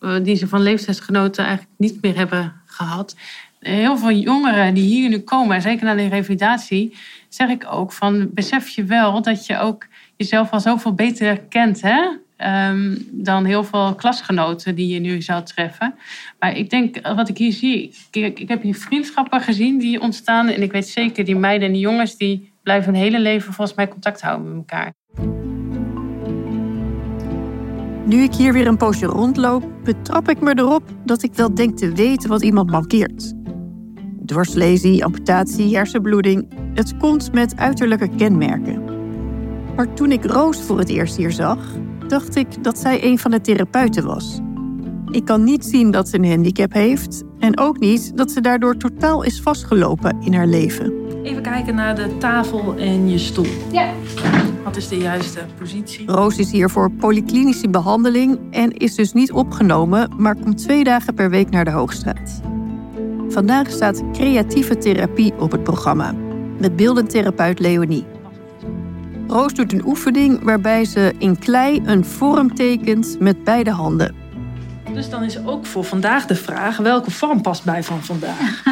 eh, 0.00 0.14
die 0.22 0.36
ze 0.36 0.48
van 0.48 0.62
leeftijdsgenoten 0.62 1.44
eigenlijk 1.44 1.74
niet 1.78 2.02
meer 2.02 2.16
hebben 2.16 2.52
gehad. 2.66 3.16
Heel 3.60 3.98
veel 3.98 4.10
jongeren 4.12 4.74
die 4.74 4.84
hier 4.84 5.08
nu 5.08 5.18
komen, 5.18 5.56
en 5.56 5.62
zeker 5.62 5.84
na 5.84 5.94
de 5.94 6.08
revalidatie, 6.08 6.96
zeg 7.30 7.48
ik 7.48 7.66
ook 7.70 7.92
van 7.92 8.30
besef 8.34 8.68
je 8.68 8.84
wel 8.84 9.22
dat 9.22 9.46
je 9.46 9.58
ook 9.58 9.86
jezelf 10.16 10.50
al 10.50 10.60
zoveel 10.60 10.94
beter 10.94 11.40
kent, 11.40 11.80
hè? 11.80 12.00
Ehm, 12.36 12.96
dan 13.10 13.44
heel 13.44 13.64
veel 13.64 13.94
klasgenoten 13.94 14.74
die 14.74 14.94
je 14.94 15.00
nu 15.00 15.22
zou 15.22 15.44
treffen. 15.44 15.94
Maar 16.38 16.56
ik 16.56 16.70
denk, 16.70 16.96
eh, 16.96 17.16
wat 17.16 17.28
ik 17.28 17.38
hier 17.38 17.52
zie, 17.52 17.94
ik, 18.10 18.38
ik 18.38 18.48
heb 18.48 18.62
hier 18.62 18.74
vriendschappen 18.74 19.40
gezien 19.40 19.78
die 19.78 20.00
ontstaan. 20.00 20.48
En 20.48 20.62
ik 20.62 20.72
weet 20.72 20.88
zeker, 20.88 21.24
die 21.24 21.36
meiden 21.36 21.66
en 21.66 21.72
die 21.72 21.82
jongens, 21.82 22.16
die 22.16 22.52
blijven 22.62 22.92
hun 22.92 23.02
hele 23.02 23.20
leven 23.20 23.52
volgens 23.52 23.76
mij 23.76 23.88
contact 23.88 24.20
houden 24.20 24.48
met 24.48 24.56
elkaar. 24.56 24.92
Nu 28.04 28.22
ik 28.22 28.34
hier 28.34 28.52
weer 28.52 28.66
een 28.66 28.76
poosje 28.76 29.06
rondloop, 29.06 29.64
betrap 29.84 30.28
ik 30.28 30.40
me 30.40 30.58
erop 30.58 30.82
dat 31.04 31.22
ik 31.22 31.34
wel 31.34 31.54
denk 31.54 31.78
te 31.78 31.92
weten 31.92 32.28
wat 32.28 32.42
iemand 32.42 32.70
mankeert. 32.70 33.32
Dwarslesie, 34.26 35.04
amputatie, 35.04 35.76
hersenbloeding. 35.76 36.59
Het 36.74 36.96
komt 36.96 37.32
met 37.32 37.56
uiterlijke 37.56 38.08
kenmerken. 38.16 38.84
Maar 39.76 39.94
toen 39.94 40.12
ik 40.12 40.24
Roos 40.24 40.62
voor 40.62 40.78
het 40.78 40.88
eerst 40.88 41.16
hier 41.16 41.32
zag, 41.32 41.58
dacht 42.08 42.36
ik 42.36 42.64
dat 42.64 42.78
zij 42.78 43.04
een 43.04 43.18
van 43.18 43.30
de 43.30 43.40
therapeuten 43.40 44.04
was. 44.04 44.40
Ik 45.10 45.24
kan 45.24 45.44
niet 45.44 45.64
zien 45.64 45.90
dat 45.90 46.08
ze 46.08 46.16
een 46.16 46.28
handicap 46.28 46.72
heeft 46.72 47.22
en 47.38 47.58
ook 47.58 47.78
niet 47.78 48.16
dat 48.16 48.30
ze 48.30 48.40
daardoor 48.40 48.76
totaal 48.76 49.22
is 49.22 49.40
vastgelopen 49.40 50.16
in 50.20 50.34
haar 50.34 50.46
leven. 50.46 50.92
Even 51.22 51.42
kijken 51.42 51.74
naar 51.74 51.96
de 51.96 52.16
tafel 52.18 52.74
en 52.76 53.08
je 53.08 53.18
stoel. 53.18 53.46
Ja. 53.72 53.92
Wat 54.64 54.76
is 54.76 54.88
de 54.88 54.96
juiste 54.96 55.40
positie? 55.58 56.06
Roos 56.06 56.38
is 56.38 56.50
hier 56.50 56.70
voor 56.70 56.90
polyklinische 56.90 57.68
behandeling 57.68 58.38
en 58.50 58.72
is 58.72 58.94
dus 58.94 59.12
niet 59.12 59.32
opgenomen, 59.32 60.10
maar 60.16 60.34
komt 60.34 60.58
twee 60.58 60.84
dagen 60.84 61.14
per 61.14 61.30
week 61.30 61.50
naar 61.50 61.64
de 61.64 61.70
Hoogstraat. 61.70 62.40
Vandaag 63.28 63.70
staat 63.70 64.02
creatieve 64.12 64.76
therapie 64.76 65.32
op 65.38 65.52
het 65.52 65.62
programma 65.62 66.14
met 66.60 66.76
beeldend 66.76 67.10
therapeut 67.10 67.58
Leonie. 67.58 68.06
Roos 69.26 69.54
doet 69.54 69.72
een 69.72 69.86
oefening 69.86 70.42
waarbij 70.42 70.84
ze 70.84 71.14
in 71.18 71.38
klei 71.38 71.80
een 71.84 72.04
vorm 72.04 72.54
tekent 72.54 73.20
met 73.20 73.44
beide 73.44 73.70
handen. 73.70 74.14
Dus 74.94 75.10
dan 75.10 75.22
is 75.22 75.38
ook 75.38 75.66
voor 75.66 75.84
vandaag 75.84 76.26
de 76.26 76.34
vraag: 76.34 76.76
welke 76.76 77.10
vorm 77.10 77.42
past 77.42 77.64
bij 77.64 77.82
van 77.82 78.04
vandaag? 78.04 78.62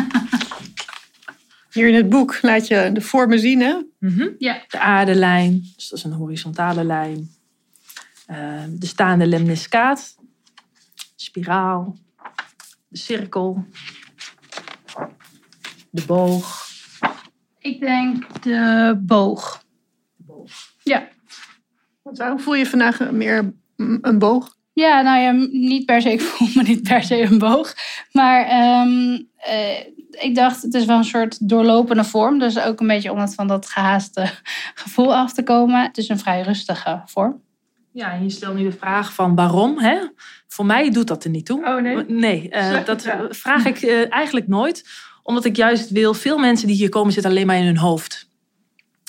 Hier 1.73 1.89
in 1.89 1.95
het 1.95 2.09
boek 2.09 2.43
laat 2.43 2.67
je 2.67 2.91
de 2.93 3.01
vormen 3.01 3.39
zien, 3.39 3.61
hè? 3.61 3.77
Mhm. 3.99 4.29
Ja. 4.39 4.65
De 4.69 4.79
aardelijn, 4.79 5.65
dus 5.77 5.89
dat 5.89 5.99
is 5.99 6.05
een 6.05 6.13
horizontale 6.13 6.85
lijn. 6.85 7.31
Eh, 8.27 8.63
de 8.69 8.87
staande 8.87 9.27
lemniscaat, 9.27 10.17
spiraal, 11.17 11.97
de 12.89 12.99
cirkel, 12.99 13.65
de 15.91 16.03
boog. 16.07 16.68
Ik 17.69 17.81
denk 17.81 18.43
de 18.43 18.99
boog. 19.01 19.63
Ja. 20.83 21.09
Want 22.03 22.19
waarom 22.19 22.41
voel 22.41 22.55
je 22.55 22.67
vandaag 22.67 23.11
meer 23.11 23.55
een 23.77 24.19
boog? 24.19 24.57
Ja, 24.73 25.01
nou 25.01 25.21
ja, 25.21 25.47
niet 25.51 25.87
per 25.87 26.03
se, 26.03 26.13
ik 26.19 26.21
voel 26.21 26.49
me 26.55 26.63
niet 26.63 26.89
per 26.89 27.03
se 27.03 27.23
een 27.23 27.39
boog. 27.39 27.75
Maar 28.13 28.45
ehm, 28.45 29.23
eh, 29.37 29.79
ik 30.11 30.35
dacht, 30.35 30.63
het 30.63 30.75
is 30.75 30.85
wel 30.85 30.97
een 30.97 31.05
soort 31.05 31.49
doorlopende 31.49 32.05
vorm. 32.05 32.39
Dus 32.39 32.59
ook 32.59 32.81
een 32.81 32.87
beetje 32.87 33.13
om 33.13 33.19
het 33.19 33.35
van 33.35 33.47
dat 33.47 33.67
gehaaste 33.67 34.31
gevoel 34.83 35.15
af 35.15 35.33
te 35.33 35.43
komen. 35.43 35.83
Het 35.83 35.99
is 35.99 36.09
een 36.09 36.19
vrij 36.19 36.43
rustige 36.43 37.03
vorm. 37.05 37.43
Ja, 37.93 38.13
en 38.13 38.23
je 38.23 38.31
stelt 38.31 38.57
nu 38.57 38.63
de 38.63 38.73
vraag 38.73 39.15
van 39.15 39.35
waarom, 39.35 39.79
hè? 39.79 39.99
Voor 40.47 40.67
mij 40.67 40.91
doet 40.91 41.07
dat 41.07 41.25
er 41.25 41.31
niet 41.31 41.47
toe. 41.47 41.67
Oh 41.67 41.81
nee. 41.81 42.05
Nee, 42.07 42.49
eh, 42.49 42.85
dat 42.85 43.03
vraag. 43.03 43.27
vraag 43.31 43.65
ik 43.65 43.79
eh, 43.79 44.13
eigenlijk 44.13 44.49
nooit. 44.49 44.85
Omdat 45.29 45.45
ik 45.45 45.57
juist 45.57 45.91
wil, 45.91 46.15
veel 46.15 46.39
mensen 46.39 46.67
die 46.67 46.77
hier 46.77 46.89
komen 46.89 47.13
zitten 47.13 47.31
alleen 47.31 47.47
maar 47.47 47.59
in 47.59 47.65
hun 47.65 47.79
hoofd. 47.79 48.31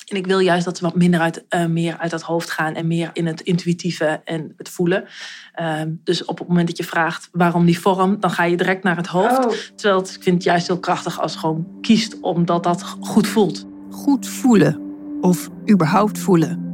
En 0.07 0.17
ik 0.17 0.25
wil 0.25 0.39
juist 0.39 0.65
dat 0.65 0.77
ze 0.77 0.83
wat 0.83 0.95
minder 0.95 1.19
uit, 1.19 1.45
eh, 1.49 1.65
meer 1.65 1.97
uit 1.97 2.11
dat 2.11 2.21
hoofd 2.21 2.49
gaan 2.49 2.73
en 2.73 2.87
meer 2.87 3.09
in 3.13 3.25
het 3.25 3.41
intuïtieve 3.41 4.21
en 4.23 4.53
het 4.57 4.69
voelen. 4.69 5.05
Ehm, 5.53 5.91
dus 6.03 6.25
op 6.25 6.39
het 6.39 6.47
moment 6.47 6.67
dat 6.67 6.77
je 6.77 6.83
vraagt 6.83 7.29
waarom 7.31 7.65
die 7.65 7.79
vorm, 7.79 8.19
dan 8.19 8.31
ga 8.31 8.43
je 8.43 8.57
direct 8.57 8.83
naar 8.83 8.97
het 8.97 9.07
hoofd. 9.07 9.71
Terwijl 9.75 9.99
het, 9.99 10.15
ik 10.15 10.23
vind 10.23 10.35
het 10.35 10.43
juist 10.43 10.67
heel 10.67 10.79
krachtig 10.79 11.21
als 11.21 11.33
je 11.33 11.39
gewoon 11.39 11.67
kiest 11.81 12.19
omdat 12.19 12.63
dat 12.63 12.83
goed 12.99 13.27
voelt. 13.27 13.65
Goed 13.89 14.27
voelen 14.27 14.81
of 15.21 15.49
überhaupt 15.69 16.17
voelen. 16.17 16.67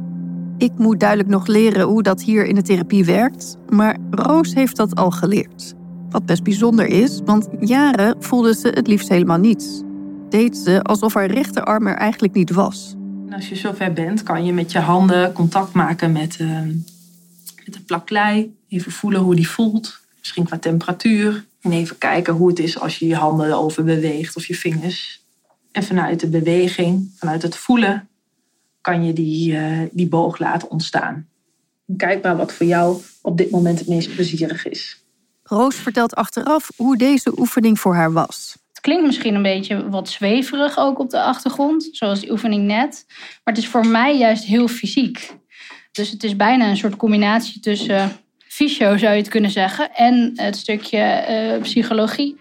Ik 0.58 0.72
moet 0.76 1.00
duidelijk 1.00 1.28
nog 1.28 1.46
leren 1.46 1.82
hoe 1.82 2.02
dat 2.02 2.22
hier 2.22 2.46
in 2.46 2.54
de 2.54 2.62
therapie 2.62 3.04
werkt, 3.04 3.56
maar 3.68 3.96
Roos 4.10 4.54
heeft 4.54 4.76
dat 4.76 4.94
al 4.94 5.10
geleerd. 5.10 5.74
Wat 6.16 6.26
best 6.26 6.42
bijzonder 6.42 6.86
is, 6.86 7.20
want 7.24 7.48
jaren 7.60 8.22
voelde 8.22 8.54
ze 8.54 8.68
het 8.68 8.86
liefst 8.86 9.08
helemaal 9.08 9.38
niets. 9.38 9.82
Deed 10.28 10.56
ze 10.56 10.82
alsof 10.82 11.14
haar 11.14 11.30
rechterarm 11.30 11.86
er 11.86 11.94
eigenlijk 11.96 12.34
niet 12.34 12.50
was. 12.50 12.94
En 13.26 13.32
als 13.32 13.48
je 13.48 13.56
zover 13.56 13.92
bent, 13.92 14.22
kan 14.22 14.44
je 14.44 14.52
met 14.52 14.72
je 14.72 14.78
handen 14.78 15.32
contact 15.32 15.72
maken 15.72 16.12
met, 16.12 16.36
eh, 16.40 16.60
met 17.64 17.72
de 17.72 17.80
plaklei. 17.86 18.56
Even 18.68 18.92
voelen 18.92 19.20
hoe 19.20 19.34
die 19.34 19.48
voelt. 19.48 20.00
Misschien 20.18 20.44
qua 20.44 20.58
temperatuur. 20.58 21.44
En 21.60 21.72
even 21.72 21.98
kijken 21.98 22.34
hoe 22.34 22.48
het 22.48 22.58
is 22.58 22.78
als 22.80 22.98
je 22.98 23.06
je 23.06 23.16
handen 23.16 23.46
erover 23.46 23.84
beweegt 23.84 24.36
of 24.36 24.46
je 24.46 24.54
vingers. 24.54 25.24
En 25.72 25.82
vanuit 25.82 26.20
de 26.20 26.28
beweging, 26.28 27.10
vanuit 27.16 27.42
het 27.42 27.56
voelen, 27.56 28.08
kan 28.80 29.04
je 29.04 29.12
die, 29.12 29.56
eh, 29.56 29.78
die 29.92 30.08
boog 30.08 30.38
laten 30.38 30.70
ontstaan. 30.70 31.26
Kijk 31.96 32.22
maar 32.22 32.36
wat 32.36 32.52
voor 32.52 32.66
jou 32.66 33.02
op 33.22 33.36
dit 33.38 33.50
moment 33.50 33.78
het 33.78 33.88
meest 33.88 34.14
plezierig 34.14 34.68
is. 34.68 35.04
Roos 35.48 35.76
vertelt 35.76 36.14
achteraf 36.14 36.70
hoe 36.76 36.96
deze 36.96 37.38
oefening 37.38 37.80
voor 37.80 37.94
haar 37.94 38.12
was. 38.12 38.56
Het 38.68 38.80
klinkt 38.80 39.06
misschien 39.06 39.34
een 39.34 39.42
beetje 39.42 39.88
wat 39.88 40.08
zweverig 40.08 40.78
ook 40.78 40.98
op 40.98 41.10
de 41.10 41.22
achtergrond, 41.22 41.88
zoals 41.92 42.20
die 42.20 42.30
oefening 42.30 42.64
net. 42.64 43.04
Maar 43.08 43.54
het 43.54 43.58
is 43.58 43.68
voor 43.68 43.86
mij 43.86 44.18
juist 44.18 44.44
heel 44.44 44.68
fysiek. 44.68 45.36
Dus 45.92 46.10
het 46.10 46.24
is 46.24 46.36
bijna 46.36 46.68
een 46.68 46.76
soort 46.76 46.96
combinatie 46.96 47.60
tussen 47.60 48.12
fysio, 48.38 48.96
zou 48.96 49.12
je 49.12 49.20
het 49.20 49.28
kunnen 49.28 49.50
zeggen, 49.50 49.94
en 49.94 50.32
het 50.34 50.56
stukje 50.56 50.98
eh, 50.98 51.62
psychologie. 51.62 52.40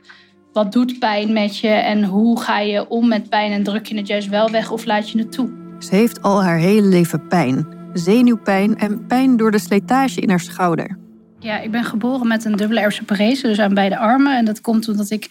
Wat 0.54 0.72
doet 0.72 1.00
pijn 1.00 1.34
met 1.34 1.58
je 1.58 1.68
en 1.68 2.04
hoe 2.04 2.42
ga 2.42 2.60
je 2.60 2.88
om 2.88 3.08
met 3.08 3.30
pijn 3.30 3.52
en 3.52 3.64
druk 3.64 3.86
je 3.86 3.98
het 3.98 4.08
juist 4.08 4.30
wel 4.30 4.50
weg 4.50 4.72
of 4.72 4.86
laat 4.86 5.10
je 5.10 5.18
het 5.18 5.32
toe? 5.32 5.76
Ze 5.80 5.96
heeft 5.96 6.22
al 6.22 6.44
haar 6.44 6.58
hele 6.58 6.88
leven 6.88 7.28
pijn. 7.28 7.68
Zenuwpijn 7.94 8.78
en 8.78 9.06
pijn 9.08 9.38
door 9.38 9.52
de 9.52 9.60
slijtage 9.60 10.22
in 10.22 10.30
haar 10.30 10.40
schouder. 10.40 11.04
Ja, 11.46 11.60
ik 11.60 11.72
ben 11.72 11.84
geboren 11.84 12.28
met 12.28 12.46
een 12.46 12.56
dubbele 12.56 12.80
erfse 12.80 13.04
parese, 13.04 13.48
dus 13.48 13.60
aan 13.60 13.74
beide 13.74 13.98
armen. 13.98 14.38
En 14.38 14.46
dat 14.46 14.62
komt 14.62 14.88
omdat 14.88 15.10
ik 15.10 15.28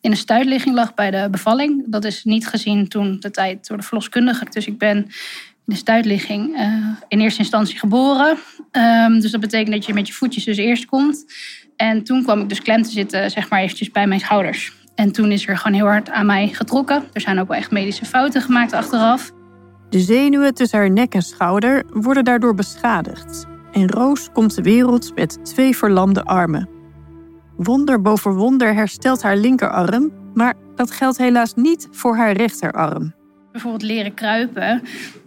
in 0.00 0.10
een 0.10 0.16
stuitligging 0.16 0.74
lag 0.74 0.94
bij 0.94 1.10
de 1.10 1.28
bevalling. 1.30 1.84
Dat 1.86 2.04
is 2.04 2.24
niet 2.24 2.46
gezien 2.46 2.88
toen 2.88 3.16
de 3.20 3.30
tijd 3.30 3.66
door 3.66 3.76
de 3.76 3.82
verloskundige. 3.82 4.46
Dus 4.50 4.66
ik 4.66 4.78
ben 4.78 4.96
in 4.96 5.10
de 5.64 5.74
stuitligging 5.74 6.56
eh, 6.56 6.72
in 7.08 7.20
eerste 7.20 7.38
instantie 7.38 7.78
geboren. 7.78 8.38
Ehm, 8.70 9.20
dus 9.20 9.30
dat 9.30 9.40
betekent 9.40 9.74
dat 9.74 9.86
je 9.86 9.94
met 9.94 10.06
je 10.06 10.12
voetjes 10.12 10.44
dus 10.44 10.56
eerst 10.56 10.84
komt. 10.84 11.24
En 11.76 12.02
toen 12.02 12.22
kwam 12.22 12.40
ik 12.40 12.48
dus 12.48 12.62
klem 12.62 12.82
te 12.82 12.90
zitten, 12.90 13.30
zeg 13.30 13.50
maar 13.50 13.60
eventjes 13.60 13.90
bij 13.90 14.06
mijn 14.06 14.20
schouders. 14.20 14.72
En 14.94 15.12
toen 15.12 15.32
is 15.32 15.46
er 15.46 15.56
gewoon 15.58 15.76
heel 15.76 15.86
hard 15.86 16.10
aan 16.10 16.26
mij 16.26 16.48
getrokken. 16.48 17.04
Er 17.12 17.20
zijn 17.20 17.38
ook 17.38 17.48
wel 17.48 17.56
echt 17.56 17.70
medische 17.70 18.04
fouten 18.04 18.42
gemaakt 18.42 18.72
achteraf. 18.72 19.30
De 19.90 20.00
zenuwen 20.00 20.54
tussen 20.54 20.78
haar 20.78 20.90
nek 20.90 21.14
en 21.14 21.22
schouder 21.22 21.84
worden 21.92 22.24
daardoor 22.24 22.54
beschadigd. 22.54 23.55
En 23.76 23.90
Roos 23.90 24.28
komt 24.32 24.54
de 24.54 24.62
wereld 24.62 25.14
met 25.14 25.44
twee 25.44 25.76
verlamde 25.76 26.22
armen. 26.22 26.68
Wonder 27.56 28.02
boven 28.02 28.34
wonder 28.34 28.74
herstelt 28.74 29.22
haar 29.22 29.36
linkerarm, 29.36 30.12
maar 30.34 30.54
dat 30.74 30.90
geldt 30.90 31.18
helaas 31.18 31.54
niet 31.54 31.88
voor 31.90 32.16
haar 32.16 32.32
rechterarm. 32.32 33.14
bijvoorbeeld 33.52 33.82
leren 33.82 34.14
kruipen. 34.14 34.82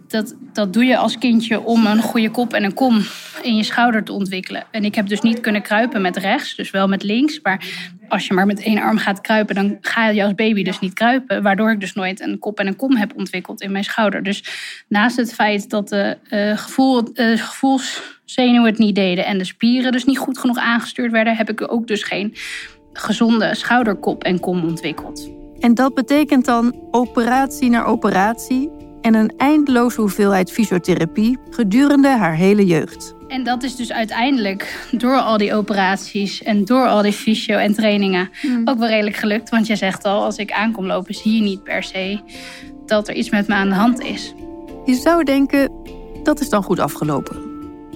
dat, 0.08 0.34
dat 0.52 0.72
doe 0.72 0.84
je 0.84 0.96
als 0.96 1.18
kindje 1.18 1.60
om 1.60 1.86
een 1.86 2.02
goede 2.02 2.30
kop 2.30 2.52
en 2.52 2.64
een 2.64 2.74
kom 2.74 3.02
in 3.42 3.56
je 3.56 3.62
schouder 3.62 4.04
te 4.04 4.12
ontwikkelen. 4.12 4.64
En 4.70 4.84
ik 4.84 4.94
heb 4.94 5.08
dus 5.08 5.20
niet 5.20 5.40
kunnen 5.40 5.62
kruipen 5.62 6.02
met 6.02 6.16
rechts, 6.16 6.54
dus 6.54 6.70
wel 6.70 6.88
met 6.88 7.02
links. 7.02 7.40
Maar 7.42 7.64
als 8.08 8.26
je 8.26 8.34
maar 8.34 8.46
met 8.46 8.62
één 8.62 8.78
arm 8.78 8.98
gaat 8.98 9.20
kruipen, 9.20 9.54
dan 9.54 9.78
ga 9.80 10.08
je 10.08 10.24
als 10.24 10.34
baby 10.34 10.62
dus 10.62 10.78
niet 10.78 10.94
kruipen. 10.94 11.42
Waardoor 11.42 11.70
ik 11.70 11.80
dus 11.80 11.94
nooit 11.94 12.20
een 12.20 12.38
kop 12.38 12.58
en 12.58 12.66
een 12.66 12.76
kom 12.76 12.96
heb 12.96 13.12
ontwikkeld 13.16 13.60
in 13.60 13.72
mijn 13.72 13.84
schouder. 13.84 14.22
Dus 14.22 14.44
naast 14.88 15.16
het 15.16 15.34
feit 15.34 15.70
dat 15.70 15.88
de 15.88 16.18
uh, 16.30 16.58
gevoel, 16.58 17.08
uh, 17.14 17.38
gevoelszenuwen 18.30 18.70
het 18.70 18.78
niet 18.78 18.94
deden 18.94 19.24
en 19.24 19.38
de 19.38 19.44
spieren 19.44 19.92
dus 19.92 20.04
niet 20.04 20.18
goed 20.18 20.38
genoeg 20.38 20.58
aangestuurd 20.58 21.12
werden, 21.12 21.36
heb 21.36 21.50
ik 21.50 21.72
ook 21.72 21.86
dus 21.86 22.02
geen 22.02 22.34
gezonde 22.92 23.54
schouderkop 23.54 24.24
en 24.24 24.40
kom 24.40 24.64
ontwikkeld. 24.64 25.30
En 25.60 25.74
dat 25.74 25.94
betekent 25.94 26.44
dan 26.44 26.74
operatie 26.90 27.70
naar 27.70 27.86
operatie 27.86 28.70
en 29.00 29.14
een 29.14 29.32
eindeloze 29.36 30.00
hoeveelheid 30.00 30.52
fysiotherapie 30.52 31.38
gedurende 31.50 32.08
haar 32.08 32.34
hele 32.34 32.66
jeugd. 32.66 33.14
En 33.28 33.44
dat 33.44 33.62
is 33.62 33.76
dus 33.76 33.92
uiteindelijk 33.92 34.88
door 34.92 35.18
al 35.18 35.38
die 35.38 35.54
operaties 35.54 36.42
en 36.42 36.64
door 36.64 36.86
al 36.86 37.02
die 37.02 37.12
fysio 37.12 37.56
en 37.56 37.74
trainingen 37.74 38.30
hmm. 38.40 38.62
ook 38.64 38.78
wel 38.78 38.88
redelijk 38.88 39.16
gelukt. 39.16 39.50
Want 39.50 39.66
je 39.66 39.76
zegt 39.76 40.04
al, 40.04 40.24
als 40.24 40.36
ik 40.36 40.52
aankom 40.52 40.86
lopen, 40.86 41.14
zie 41.14 41.36
je 41.36 41.42
niet 41.42 41.62
per 41.62 41.82
se 41.82 42.20
dat 42.86 43.08
er 43.08 43.14
iets 43.14 43.30
met 43.30 43.48
me 43.48 43.54
aan 43.54 43.68
de 43.68 43.74
hand 43.74 44.00
is. 44.00 44.34
Je 44.84 44.94
zou 44.94 45.24
denken, 45.24 45.72
dat 46.22 46.40
is 46.40 46.48
dan 46.48 46.62
goed 46.62 46.78
afgelopen. 46.78 47.49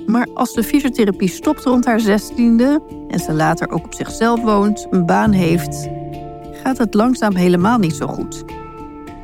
Maar 0.06 0.28
als 0.34 0.52
de 0.52 0.62
fysiotherapie 0.62 1.28
stopt 1.28 1.64
rond 1.64 1.84
haar 1.84 2.00
zestiende 2.00 2.82
en 3.08 3.18
ze 3.18 3.32
later 3.32 3.70
ook 3.70 3.84
op 3.84 3.94
zichzelf 3.94 4.42
woont, 4.42 4.86
een 4.90 5.06
baan 5.06 5.32
heeft, 5.32 5.88
gaat 6.62 6.78
het 6.78 6.94
langzaam 6.94 7.34
helemaal 7.34 7.78
niet 7.78 7.94
zo 7.94 8.06
goed. 8.06 8.44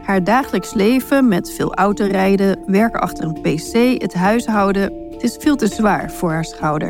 Haar 0.02 0.24
dagelijks 0.24 0.74
leven 0.74 1.28
met 1.28 1.50
veel 1.50 1.74
autorijden, 1.74 2.58
werken 2.66 3.00
achter 3.00 3.24
een 3.24 3.40
pc, 3.40 4.02
het 4.02 4.14
huishouden, 4.14 4.92
het 5.10 5.22
is 5.22 5.36
veel 5.40 5.56
te 5.56 5.66
zwaar 5.66 6.10
voor 6.10 6.30
haar 6.30 6.44
schouder. 6.44 6.88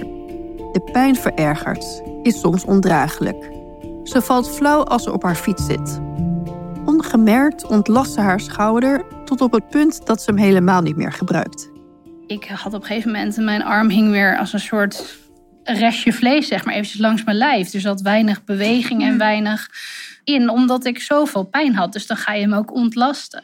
De 0.72 0.81
pijn 0.92 1.16
verergert, 1.16 2.03
is 2.22 2.40
soms 2.40 2.64
ondraaglijk. 2.64 3.50
Ze 4.03 4.22
valt 4.22 4.50
flauw 4.50 4.83
als 4.83 5.03
ze 5.03 5.12
op 5.12 5.22
haar 5.22 5.35
fiets 5.35 5.66
zit. 5.66 6.00
Ongemerkt 6.85 7.66
ontlast 7.66 8.12
ze 8.12 8.20
haar 8.20 8.40
schouder 8.40 9.05
tot 9.24 9.40
op 9.40 9.53
het 9.53 9.68
punt 9.68 10.07
dat 10.07 10.22
ze 10.22 10.31
hem 10.31 10.40
helemaal 10.40 10.83
niet 10.83 10.96
meer 10.96 11.12
gebruikt. 11.12 11.70
Ik 12.30 12.44
had 12.44 12.74
op 12.74 12.80
een 12.80 12.86
gegeven 12.86 13.10
moment, 13.10 13.36
mijn 13.36 13.62
arm 13.62 13.88
hing 13.88 14.10
weer 14.10 14.38
als 14.38 14.52
een 14.52 14.60
soort 14.60 15.18
restje 15.64 16.12
vlees, 16.12 16.46
zeg 16.46 16.64
maar, 16.64 16.74
eventjes 16.74 17.00
langs 17.00 17.24
mijn 17.24 17.36
lijf. 17.36 17.70
Dus 17.70 17.82
dat 17.82 18.00
weinig 18.00 18.44
beweging 18.44 19.02
en 19.02 19.18
weinig 19.18 19.68
in, 20.24 20.48
omdat 20.48 20.84
ik 20.84 21.00
zoveel 21.00 21.44
pijn 21.44 21.74
had. 21.74 21.92
Dus 21.92 22.06
dan 22.06 22.16
ga 22.16 22.32
je 22.32 22.40
hem 22.40 22.52
ook 22.52 22.74
ontlasten. 22.74 23.42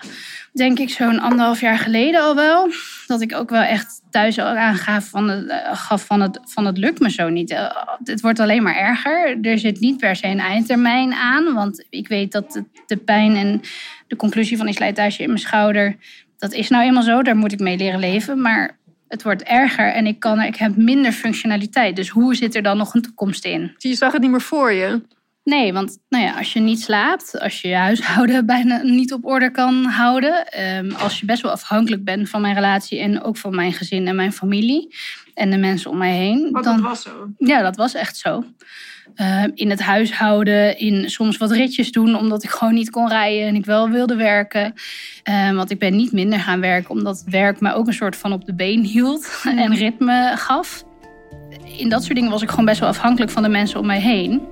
Denk 0.53 0.79
ik 0.79 0.90
zo'n 0.90 1.20
anderhalf 1.20 1.61
jaar 1.61 1.79
geleden 1.79 2.20
al 2.20 2.35
wel. 2.35 2.68
Dat 3.07 3.20
ik 3.20 3.35
ook 3.35 3.51
wel 3.51 3.62
echt 3.62 4.03
thuis 4.11 4.38
aangaf 4.38 5.09
van 5.09 5.29
het, 5.29 5.49
eh, 5.49 5.77
gaf 5.77 6.07
van 6.07 6.20
het, 6.20 6.40
van 6.44 6.66
het 6.66 6.79
lukt 6.79 7.01
me 7.01 7.11
zo 7.11 7.29
niet. 7.29 7.51
Uh, 7.51 7.70
het 8.05 8.20
wordt 8.20 8.40
alleen 8.40 8.62
maar 8.62 8.77
erger. 8.77 9.38
Er 9.42 9.59
zit 9.59 9.81
niet 9.81 9.96
per 9.96 10.16
se 10.16 10.27
een 10.27 10.40
eindtermijn 10.40 11.12
aan. 11.12 11.55
Want 11.55 11.87
ik 11.90 12.09
weet 12.09 12.33
dat 12.33 12.53
de, 12.53 12.64
de 12.87 12.96
pijn 12.96 13.37
en 13.37 13.61
de 14.07 14.16
conclusie 14.16 14.57
van 14.57 14.66
die 14.66 14.75
slijtage 14.75 15.22
in 15.22 15.29
mijn 15.29 15.40
schouder... 15.40 15.96
dat 16.38 16.53
is 16.53 16.68
nou 16.68 16.85
eenmaal 16.85 17.03
zo, 17.03 17.22
daar 17.22 17.37
moet 17.37 17.53
ik 17.53 17.61
mee 17.61 17.77
leren 17.77 18.01
leven. 18.01 18.40
Maar 18.40 18.79
het 19.09 19.22
wordt 19.22 19.42
erger 19.42 19.92
en 19.92 20.07
ik, 20.07 20.20
kan, 20.20 20.40
ik 20.40 20.57
heb 20.57 20.77
minder 20.77 21.12
functionaliteit. 21.12 21.96
Dus 21.96 22.09
hoe 22.09 22.35
zit 22.35 22.55
er 22.55 22.62
dan 22.62 22.77
nog 22.77 22.94
een 22.94 23.03
toekomst 23.03 23.44
in? 23.44 23.75
Je 23.79 23.94
zag 23.94 24.12
het 24.12 24.22
niet 24.22 24.31
meer 24.31 24.40
voor 24.40 24.72
je? 24.72 25.01
Nee, 25.44 25.72
want 25.72 25.99
nou 26.09 26.25
ja, 26.25 26.37
als 26.37 26.53
je 26.53 26.61
niet 26.61 26.81
slaapt, 26.81 27.40
als 27.40 27.61
je 27.61 27.68
je 27.68 27.75
huishouden 27.75 28.46
bijna 28.57 28.83
niet 28.83 29.12
op 29.12 29.25
orde 29.25 29.51
kan 29.51 29.85
houden, 29.85 30.46
ehm, 30.46 30.90
als 30.90 31.20
je 31.20 31.27
best 31.27 31.42
wel 31.42 31.51
afhankelijk 31.51 32.05
bent 32.05 32.29
van 32.29 32.40
mijn 32.40 32.55
relatie 32.55 32.99
en 32.99 33.22
ook 33.22 33.37
van 33.37 33.55
mijn 33.55 33.72
gezin 33.72 34.07
en 34.07 34.16
mijn 34.16 34.33
familie 34.33 34.94
en 35.35 35.51
de 35.51 35.57
mensen 35.57 35.90
om 35.90 35.99
mij 35.99 36.16
heen. 36.16 36.53
dan, 36.53 36.62
dat 36.62 36.81
was 36.81 37.03
zo? 37.03 37.31
Ja, 37.38 37.62
dat 37.62 37.77
was 37.77 37.94
echt 37.94 38.16
zo. 38.16 38.44
Ehm, 39.14 39.51
in 39.55 39.71
het 39.71 39.81
huishouden, 39.81 40.79
in 40.79 41.11
soms 41.11 41.37
wat 41.37 41.51
ritjes 41.51 41.92
doen 41.92 42.16
omdat 42.16 42.45
ik 42.45 42.51
gewoon 42.51 42.75
niet 42.75 42.90
kon 42.90 43.09
rijden 43.09 43.47
en 43.47 43.55
ik 43.55 43.64
wel 43.64 43.90
wilde 43.90 44.16
werken. 44.16 44.75
Ehm, 45.23 45.55
want 45.55 45.71
ik 45.71 45.79
ben 45.79 45.97
niet 45.97 46.12
minder 46.12 46.38
gaan 46.38 46.61
werken 46.61 46.90
omdat 46.90 47.25
werk 47.27 47.61
me 47.61 47.73
ook 47.73 47.87
een 47.87 47.92
soort 47.92 48.16
van 48.16 48.33
op 48.33 48.45
de 48.45 48.55
been 48.55 48.85
hield 48.85 49.42
en 49.57 49.75
ritme 49.75 50.33
gaf. 50.37 50.85
In 51.79 51.88
dat 51.88 52.03
soort 52.05 52.14
dingen 52.14 52.31
was 52.31 52.42
ik 52.42 52.51
gewoon 52.51 52.64
best 52.64 52.81
wel 52.81 52.88
afhankelijk 52.88 53.31
van 53.31 53.42
de 53.42 53.49
mensen 53.49 53.81
om 53.81 53.87
mij 53.87 54.01
heen. 54.01 54.42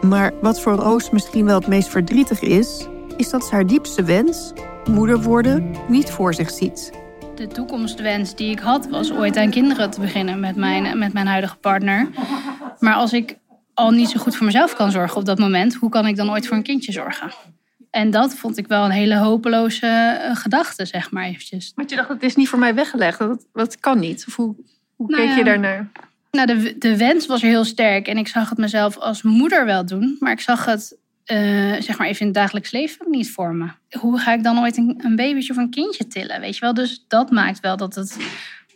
Maar 0.00 0.32
wat 0.40 0.60
voor 0.60 0.74
Roos 0.74 1.10
misschien 1.10 1.44
wel 1.44 1.58
het 1.58 1.66
meest 1.66 1.88
verdrietig 1.88 2.40
is, 2.40 2.86
is 3.16 3.30
dat 3.30 3.44
ze 3.44 3.54
haar 3.54 3.66
diepste 3.66 4.04
wens, 4.04 4.52
moeder 4.90 5.22
worden, 5.22 5.74
niet 5.88 6.10
voor 6.10 6.34
zich 6.34 6.50
ziet. 6.50 6.99
De 7.40 7.46
toekomstwens 7.46 8.34
die 8.34 8.50
ik 8.50 8.58
had 8.58 8.88
was 8.88 9.12
ooit 9.12 9.36
aan 9.36 9.50
kinderen 9.50 9.90
te 9.90 10.00
beginnen 10.00 10.40
met 10.40 10.56
mijn, 10.56 10.98
met 10.98 11.12
mijn 11.12 11.26
huidige 11.26 11.56
partner. 11.56 12.08
Maar 12.78 12.94
als 12.94 13.12
ik 13.12 13.36
al 13.74 13.90
niet 13.90 14.08
zo 14.08 14.20
goed 14.20 14.36
voor 14.36 14.46
mezelf 14.46 14.74
kan 14.74 14.90
zorgen 14.90 15.16
op 15.16 15.24
dat 15.24 15.38
moment, 15.38 15.74
hoe 15.74 15.90
kan 15.90 16.06
ik 16.06 16.16
dan 16.16 16.30
ooit 16.30 16.46
voor 16.46 16.56
een 16.56 16.62
kindje 16.62 16.92
zorgen? 16.92 17.30
En 17.90 18.10
dat 18.10 18.34
vond 18.34 18.58
ik 18.58 18.66
wel 18.66 18.84
een 18.84 18.90
hele 18.90 19.16
hopeloze 19.16 19.86
eh, 19.86 20.36
gedachte, 20.36 20.84
zeg 20.84 21.10
maar 21.10 21.24
eventjes. 21.24 21.72
Want 21.74 21.90
je 21.90 21.96
dacht, 21.96 22.08
het 22.08 22.22
is 22.22 22.36
niet 22.36 22.48
voor 22.48 22.58
mij 22.58 22.74
weggelegd, 22.74 23.18
dat, 23.18 23.46
dat 23.52 23.80
kan 23.80 23.98
niet. 23.98 24.24
Of 24.28 24.36
hoe, 24.36 24.54
hoe 24.96 25.06
nou 25.10 25.26
keek 25.26 25.36
je 25.36 25.44
daarnaar? 25.44 25.90
Nou, 26.30 26.46
de, 26.46 26.78
de 26.78 26.96
wens 26.96 27.26
was 27.26 27.42
er 27.42 27.48
heel 27.48 27.64
sterk 27.64 28.08
en 28.08 28.16
ik 28.16 28.28
zag 28.28 28.48
het 28.48 28.58
mezelf 28.58 28.96
als 28.96 29.22
moeder 29.22 29.64
wel 29.64 29.86
doen, 29.86 30.16
maar 30.18 30.32
ik 30.32 30.40
zag 30.40 30.64
het 30.64 30.96
uh, 31.32 31.80
zeg 31.80 31.98
maar 31.98 32.06
even 32.06 32.20
in 32.20 32.26
het 32.26 32.34
dagelijks 32.34 32.70
leven 32.70 33.10
niet 33.10 33.30
voor 33.30 33.54
me. 33.54 33.68
Hoe 33.98 34.18
ga 34.18 34.32
ik 34.32 34.42
dan 34.42 34.58
ooit 34.58 34.76
een, 34.76 35.00
een 35.02 35.16
babytje 35.16 35.52
of 35.52 35.58
een 35.58 35.70
kindje 35.70 36.06
tillen, 36.06 36.40
weet 36.40 36.54
je 36.54 36.60
wel? 36.60 36.74
Dus 36.74 37.04
dat 37.08 37.30
maakt 37.30 37.60
wel 37.60 37.76
dat 37.76 37.94
het 37.94 38.16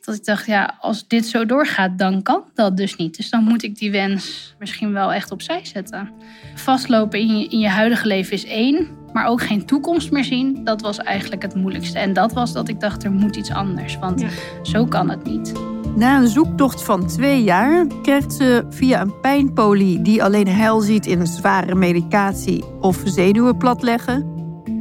dat 0.04 0.14
ik 0.14 0.24
dacht, 0.24 0.46
ja, 0.46 0.76
als 0.80 1.08
dit 1.08 1.26
zo 1.26 1.46
doorgaat, 1.46 1.98
dan 1.98 2.22
kan 2.22 2.44
dat 2.54 2.76
dus 2.76 2.96
niet. 2.96 3.16
Dus 3.16 3.30
dan 3.30 3.44
moet 3.44 3.62
ik 3.62 3.78
die 3.78 3.90
wens 3.90 4.54
misschien 4.58 4.92
wel 4.92 5.12
echt 5.12 5.30
opzij 5.30 5.64
zetten. 5.64 6.10
Vastlopen 6.54 7.18
in 7.18 7.38
je, 7.38 7.48
in 7.48 7.58
je 7.58 7.68
huidige 7.68 8.06
leven 8.06 8.32
is 8.32 8.44
één, 8.44 8.88
maar 9.12 9.26
ook 9.26 9.42
geen 9.42 9.66
toekomst 9.66 10.10
meer 10.10 10.24
zien, 10.24 10.64
dat 10.64 10.80
was 10.80 10.98
eigenlijk 10.98 11.42
het 11.42 11.54
moeilijkste. 11.54 11.98
En 11.98 12.12
dat 12.12 12.32
was 12.32 12.52
dat 12.52 12.68
ik 12.68 12.80
dacht, 12.80 13.04
er 13.04 13.12
moet 13.12 13.36
iets 13.36 13.50
anders, 13.50 13.98
want 13.98 14.24
zo 14.62 14.86
kan 14.86 15.10
het 15.10 15.24
niet. 15.24 15.73
Na 15.96 16.20
een 16.20 16.28
zoektocht 16.28 16.82
van 16.82 17.06
twee 17.06 17.42
jaar 17.42 17.86
krijgt 18.02 18.32
ze 18.32 18.64
via 18.70 19.00
een 19.00 19.20
pijnpolie 19.20 20.02
die 20.02 20.22
alleen 20.22 20.48
heil 20.48 20.80
ziet 20.80 21.06
in 21.06 21.26
zware 21.26 21.74
medicatie 21.74 22.64
of 22.80 23.02
zenuwen 23.04 23.56
platleggen. 23.56 24.32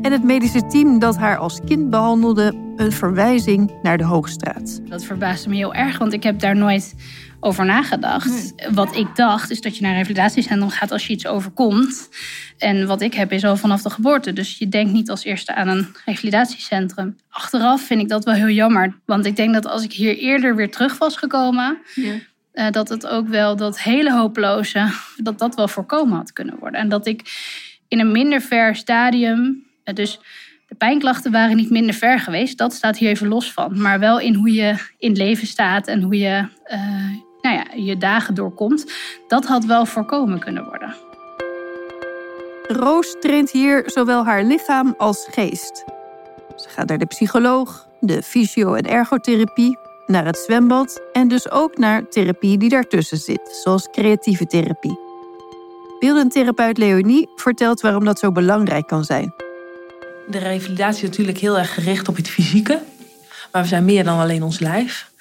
En 0.02 0.12
het 0.12 0.24
medische 0.24 0.68
team 0.68 1.00
dat 1.00 1.18
haar 1.18 1.38
als 1.38 1.60
kind 1.66 1.90
behandelde 1.90 2.54
een 2.76 2.92
verwijzing 2.92 3.72
naar 3.82 3.98
de 3.98 4.04
Hoogstraat. 4.04 4.82
Dat 4.90 5.04
verbaasde 5.04 5.50
me 5.50 5.56
heel 5.56 5.74
erg, 5.74 5.98
want 5.98 6.14
ik 6.14 6.24
heb 6.24 6.40
daar 6.40 6.56
nooit 6.56 6.96
over 7.44 7.66
nagedacht. 7.66 8.54
Wat 8.74 8.96
ik 8.96 9.16
dacht 9.16 9.52
is 9.52 9.62
dat 9.62 9.76
je 9.78 9.82
naar 9.82 9.92
een 9.92 9.98
revalidatiecentrum 9.98 10.70
gaat 10.70 10.92
als 10.92 11.08
je 11.08 11.14
iets 11.14 11.28
overkomt. 11.28 12.10
En 12.58 12.88
wat 12.88 13.02
ik 13.02 13.14
heb 13.14 13.32
is 13.32 13.44
al 13.46 13.58
vanaf 13.58 13.82
de 13.82 13.90
geboorte. 13.90 14.34
Dus 14.34 14.58
je 14.58 14.70
denkt 14.70 14.92
niet 14.94 15.10
als 15.10 15.24
eerste 15.24 15.56
aan 15.56 15.68
een 15.68 15.88
revalidatiecentrum. 16.06 17.16
Achteraf 17.30 17.82
vind 17.82 18.02
ik 18.02 18.10
dat 18.10 18.24
wel 18.24 18.34
heel 18.34 18.50
jammer. 18.50 19.00
Want 19.06 19.26
ik 19.26 19.36
denk 19.36 19.54
dat 19.54 19.66
als 19.66 19.84
ik 19.84 19.94
hier 19.94 20.18
eerder 20.18 20.56
weer 20.56 20.72
terug 20.72 20.98
was 20.98 21.18
gekomen... 21.18 21.78
Ja. 21.96 22.14
Uh, 22.54 22.70
dat 22.70 22.90
het 22.90 23.08
ook 23.08 23.28
wel 23.28 23.56
dat 23.56 23.82
hele 23.82 24.12
hopeloze... 24.12 24.92
dat 25.18 25.40
dat 25.40 25.56
wel 25.56 25.68
voorkomen 25.68 26.18
had 26.18 26.34
kunnen 26.34 26.56
worden. 26.60 26.80
En 26.80 26.90
dat 26.90 27.08
ik 27.08 27.22
in 27.88 28.00
een 28.00 28.12
minder 28.12 28.42
ver 28.42 28.76
stadium... 28.76 29.64
Uh, 29.86 29.96
dus 29.96 30.20
de 30.68 30.76
pijnklachten 30.76 31.32
waren 31.32 31.56
niet 31.56 31.70
minder 31.70 31.96
ver 31.96 32.20
geweest. 32.20 32.58
Dat 32.58 32.74
staat 32.74 32.98
hier 32.98 33.10
even 33.10 33.28
los 33.28 33.52
van. 33.52 33.82
Maar 33.82 34.00
wel 34.00 34.20
in 34.20 34.34
hoe 34.34 34.54
je 34.54 34.76
in 34.98 35.16
leven 35.16 35.48
staat 35.48 35.88
en 35.88 36.02
hoe 36.02 36.18
je 36.18 36.48
uh, 36.72 37.33
nou 37.44 37.56
ja, 37.56 37.66
je 37.76 37.98
dagen 37.98 38.34
doorkomt. 38.34 38.92
Dat 39.28 39.46
had 39.46 39.66
wel 39.66 39.86
voorkomen 39.86 40.40
kunnen 40.40 40.64
worden. 40.66 40.96
Roos 42.68 43.16
traint 43.20 43.52
hier 43.52 43.84
zowel 43.86 44.26
haar 44.26 44.44
lichaam 44.44 44.94
als 44.98 45.28
geest. 45.32 45.84
Ze 46.56 46.70
gaat 46.70 46.88
naar 46.88 46.98
de 46.98 47.06
psycholoog, 47.06 47.88
de 48.00 48.22
fysio- 48.22 48.74
en 48.74 48.90
ergotherapie, 48.90 49.78
naar 50.06 50.26
het 50.26 50.38
zwembad 50.38 51.02
en 51.14 51.28
dus 51.28 51.52
ook 51.52 51.78
naar 51.78 52.08
therapie 52.10 52.58
die 52.58 52.70
daartussen 52.70 53.18
zit, 53.18 53.60
zoals 53.64 53.88
creatieve 53.92 54.46
therapie. 54.46 55.00
Beeldend 56.00 56.32
therapeut 56.32 56.78
Leonie 56.78 57.30
vertelt 57.36 57.82
waarom 57.82 58.06
dat 58.06 58.20
zo 58.20 58.32
belangrijk 58.32 58.88
kan 58.88 59.04
zijn. 59.04 59.34
De 60.28 60.38
revalidatie 60.38 61.04
is 61.04 61.10
natuurlijk 61.10 61.38
heel 61.38 61.58
erg 61.58 61.74
gericht 61.74 62.08
op 62.08 62.16
het 62.16 62.30
fysieke. 62.30 62.82
Maar 63.52 63.62
we 63.62 63.68
zijn 63.68 63.86
meer 63.86 64.04
dan 64.04 64.20
alleen 64.20 64.44
ons 64.44 64.60
lijf. 64.60 65.12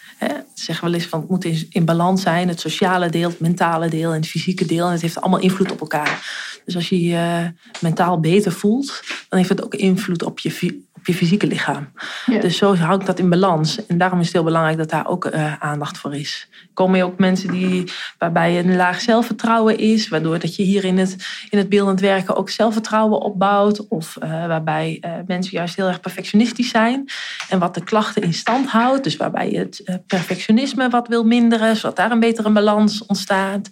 Ze 0.54 0.64
zeggen 0.64 0.84
wel 0.84 0.94
eens 0.94 1.06
van 1.06 1.20
het 1.20 1.28
moet 1.28 1.66
in 1.70 1.84
balans 1.84 2.22
zijn. 2.22 2.48
Het 2.48 2.60
sociale 2.60 3.10
deel, 3.10 3.28
het 3.28 3.40
mentale 3.40 3.88
deel 3.88 4.10
en 4.10 4.16
het 4.16 4.28
fysieke 4.28 4.66
deel. 4.66 4.86
En 4.86 4.92
het 4.92 5.00
heeft 5.00 5.20
allemaal 5.20 5.40
invloed 5.40 5.72
op 5.72 5.80
elkaar. 5.80 6.40
Dus 6.64 6.76
als 6.76 6.88
je 6.88 7.02
je 7.02 7.52
mentaal 7.80 8.20
beter 8.20 8.52
voelt, 8.52 9.02
dan 9.28 9.38
heeft 9.38 9.50
het 9.50 9.64
ook 9.64 9.74
invloed 9.74 10.22
op 10.22 10.38
je, 10.38 10.82
op 11.02 11.08
je 11.08 11.14
fysieke 11.14 11.46
lichaam. 11.46 11.92
Dus 12.40 12.56
zo 12.56 12.72
ik 12.72 13.06
dat 13.06 13.18
in 13.18 13.28
balans. 13.28 13.86
En 13.86 13.98
daarom 13.98 14.18
is 14.18 14.24
het 14.24 14.34
heel 14.34 14.44
belangrijk 14.44 14.76
dat 14.76 14.90
daar 14.90 15.06
ook 15.08 15.24
uh, 15.24 15.62
aandacht 15.62 15.98
voor 15.98 16.14
is. 16.14 16.48
Komen 16.74 17.02
ook 17.02 17.18
mensen 17.18 17.50
die, 17.50 17.92
waarbij 18.18 18.58
een 18.58 18.76
laag 18.76 19.00
zelfvertrouwen 19.00 19.78
is, 19.78 20.08
waardoor 20.08 20.38
dat 20.38 20.56
je 20.56 20.62
hier 20.62 20.84
in 20.84 20.98
het, 20.98 21.16
in 21.50 21.58
het 21.58 21.68
beeldend 21.68 22.00
werken 22.00 22.36
ook 22.36 22.50
zelfvertrouwen 22.50 23.20
opbouwt. 23.20 23.88
Of 23.88 24.16
uh, 24.22 24.30
waarbij 24.46 25.02
uh, 25.04 25.12
mensen 25.26 25.56
juist 25.56 25.76
heel 25.76 25.88
erg 25.88 26.00
perfectionistisch 26.00 26.70
zijn. 26.70 27.08
En 27.48 27.58
wat 27.58 27.74
de 27.74 27.84
klachten 27.84 28.22
in 28.22 28.34
stand 28.34 28.68
houdt. 28.68 29.04
Dus 29.04 29.16
waarbij 29.16 29.50
je 29.50 29.58
het 29.58 30.00
perfectionisme 30.06 30.88
wat 30.88 31.08
wil 31.08 31.24
minderen, 31.24 31.76
zodat 31.76 31.96
daar 31.96 32.10
een 32.10 32.20
betere 32.20 32.50
balans 32.50 33.06
ontstaat. 33.06 33.68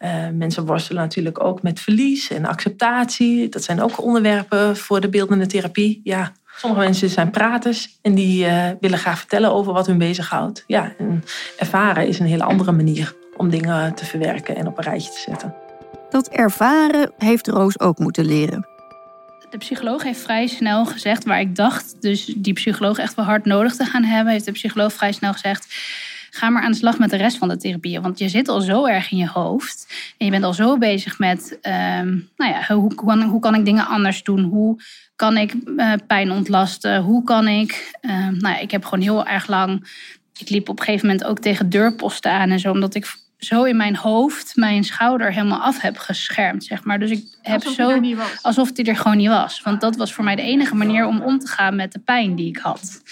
Uh, 0.00 0.28
mensen 0.32 0.66
worstelen 0.66 1.02
natuurlijk 1.02 1.44
ook 1.44 1.62
met 1.62 1.80
verlies 1.80 2.30
en 2.30 2.44
acceptatie. 2.44 3.48
Dat 3.48 3.64
zijn 3.64 3.82
ook 3.82 4.02
onderwerpen 4.02 4.76
voor 4.76 5.00
de 5.00 5.08
beeldende 5.08 5.46
therapie. 5.46 6.00
Ja, 6.04 6.32
sommige 6.56 6.82
mensen 6.82 7.08
zijn 7.08 7.30
praters 7.30 7.98
en 8.02 8.14
die 8.14 8.46
uh, 8.46 8.68
willen 8.80 8.98
graag 8.98 9.18
vertellen 9.18 9.52
over 9.52 9.72
wat 9.72 9.86
hun 9.86 9.98
bezighoudt. 9.98 10.64
Ja, 10.66 10.92
en 10.98 11.24
ervaren 11.58 12.06
is 12.06 12.18
een 12.18 12.26
hele 12.26 12.44
andere 12.44 12.72
manier 12.72 13.14
om 13.36 13.50
dingen 13.50 13.94
te 13.94 14.04
verwerken 14.04 14.56
en 14.56 14.66
op 14.66 14.78
een 14.78 14.84
rijtje 14.84 15.10
te 15.10 15.20
zetten. 15.20 15.54
Dat 16.10 16.28
ervaren 16.28 17.12
heeft 17.18 17.48
Roos 17.48 17.80
ook 17.80 17.98
moeten 17.98 18.24
leren. 18.24 18.66
De 19.50 19.58
psycholoog 19.58 20.02
heeft 20.02 20.20
vrij 20.20 20.46
snel 20.46 20.86
gezegd, 20.86 21.24
waar 21.24 21.40
ik 21.40 21.56
dacht 21.56 22.02
dus 22.02 22.24
die 22.24 22.52
psycholoog 22.52 22.98
echt 22.98 23.14
wel 23.14 23.24
hard 23.24 23.44
nodig 23.44 23.76
te 23.76 23.84
gaan 23.84 24.04
hebben, 24.04 24.32
heeft 24.32 24.44
de 24.44 24.52
psycholoog 24.52 24.92
vrij 24.92 25.12
snel 25.12 25.32
gezegd 25.32 25.66
ga 26.36 26.50
maar 26.50 26.62
aan 26.62 26.70
de 26.70 26.76
slag 26.76 26.98
met 26.98 27.10
de 27.10 27.16
rest 27.16 27.38
van 27.38 27.48
de 27.48 27.56
therapieën. 27.56 28.02
Want 28.02 28.18
je 28.18 28.28
zit 28.28 28.48
al 28.48 28.60
zo 28.60 28.86
erg 28.86 29.10
in 29.10 29.18
je 29.18 29.28
hoofd. 29.28 29.94
En 30.18 30.24
je 30.24 30.32
bent 30.32 30.44
al 30.44 30.54
zo 30.54 30.78
bezig 30.78 31.18
met, 31.18 31.58
um, 31.62 32.28
nou 32.36 32.52
ja, 32.52 32.74
hoe, 32.74 32.94
kan, 32.94 33.22
hoe 33.22 33.40
kan 33.40 33.54
ik 33.54 33.64
dingen 33.64 33.86
anders 33.86 34.22
doen? 34.22 34.40
Hoe 34.40 34.80
kan 35.16 35.36
ik 35.36 35.54
uh, 35.66 35.92
pijn 36.06 36.30
ontlasten? 36.30 37.02
Hoe 37.02 37.24
kan 37.24 37.48
ik, 37.48 37.98
uh, 38.02 38.12
nou 38.12 38.54
ja, 38.54 38.58
ik 38.58 38.70
heb 38.70 38.84
gewoon 38.84 39.04
heel 39.04 39.26
erg 39.26 39.46
lang, 39.46 39.88
ik 40.38 40.48
liep 40.48 40.68
op 40.68 40.78
een 40.78 40.84
gegeven 40.84 41.06
moment 41.06 41.26
ook 41.26 41.38
tegen 41.38 41.70
deurposten 41.70 42.32
aan 42.32 42.50
en 42.50 42.60
zo, 42.60 42.70
omdat 42.70 42.94
ik 42.94 43.24
zo 43.38 43.62
in 43.62 43.76
mijn 43.76 43.96
hoofd 43.96 44.56
mijn 44.56 44.84
schouder 44.84 45.32
helemaal 45.32 45.60
af 45.60 45.80
heb 45.80 45.96
geschermd, 45.96 46.64
zeg 46.64 46.84
maar. 46.84 46.98
Dus 46.98 47.10
ik 47.10 47.24
heb 47.42 47.64
alsof 47.64 47.74
zo 47.74 48.16
alsof 48.42 48.72
die 48.72 48.84
er 48.84 48.96
gewoon 48.96 49.16
niet 49.16 49.28
was. 49.28 49.62
Want 49.62 49.80
dat 49.80 49.96
was 49.96 50.12
voor 50.12 50.24
mij 50.24 50.36
de 50.36 50.42
enige 50.42 50.74
manier 50.74 51.06
om 51.06 51.20
om 51.20 51.38
te 51.38 51.46
gaan 51.46 51.76
met 51.76 51.92
de 51.92 51.98
pijn 51.98 52.34
die 52.34 52.48
ik 52.48 52.56
had. 52.56 53.02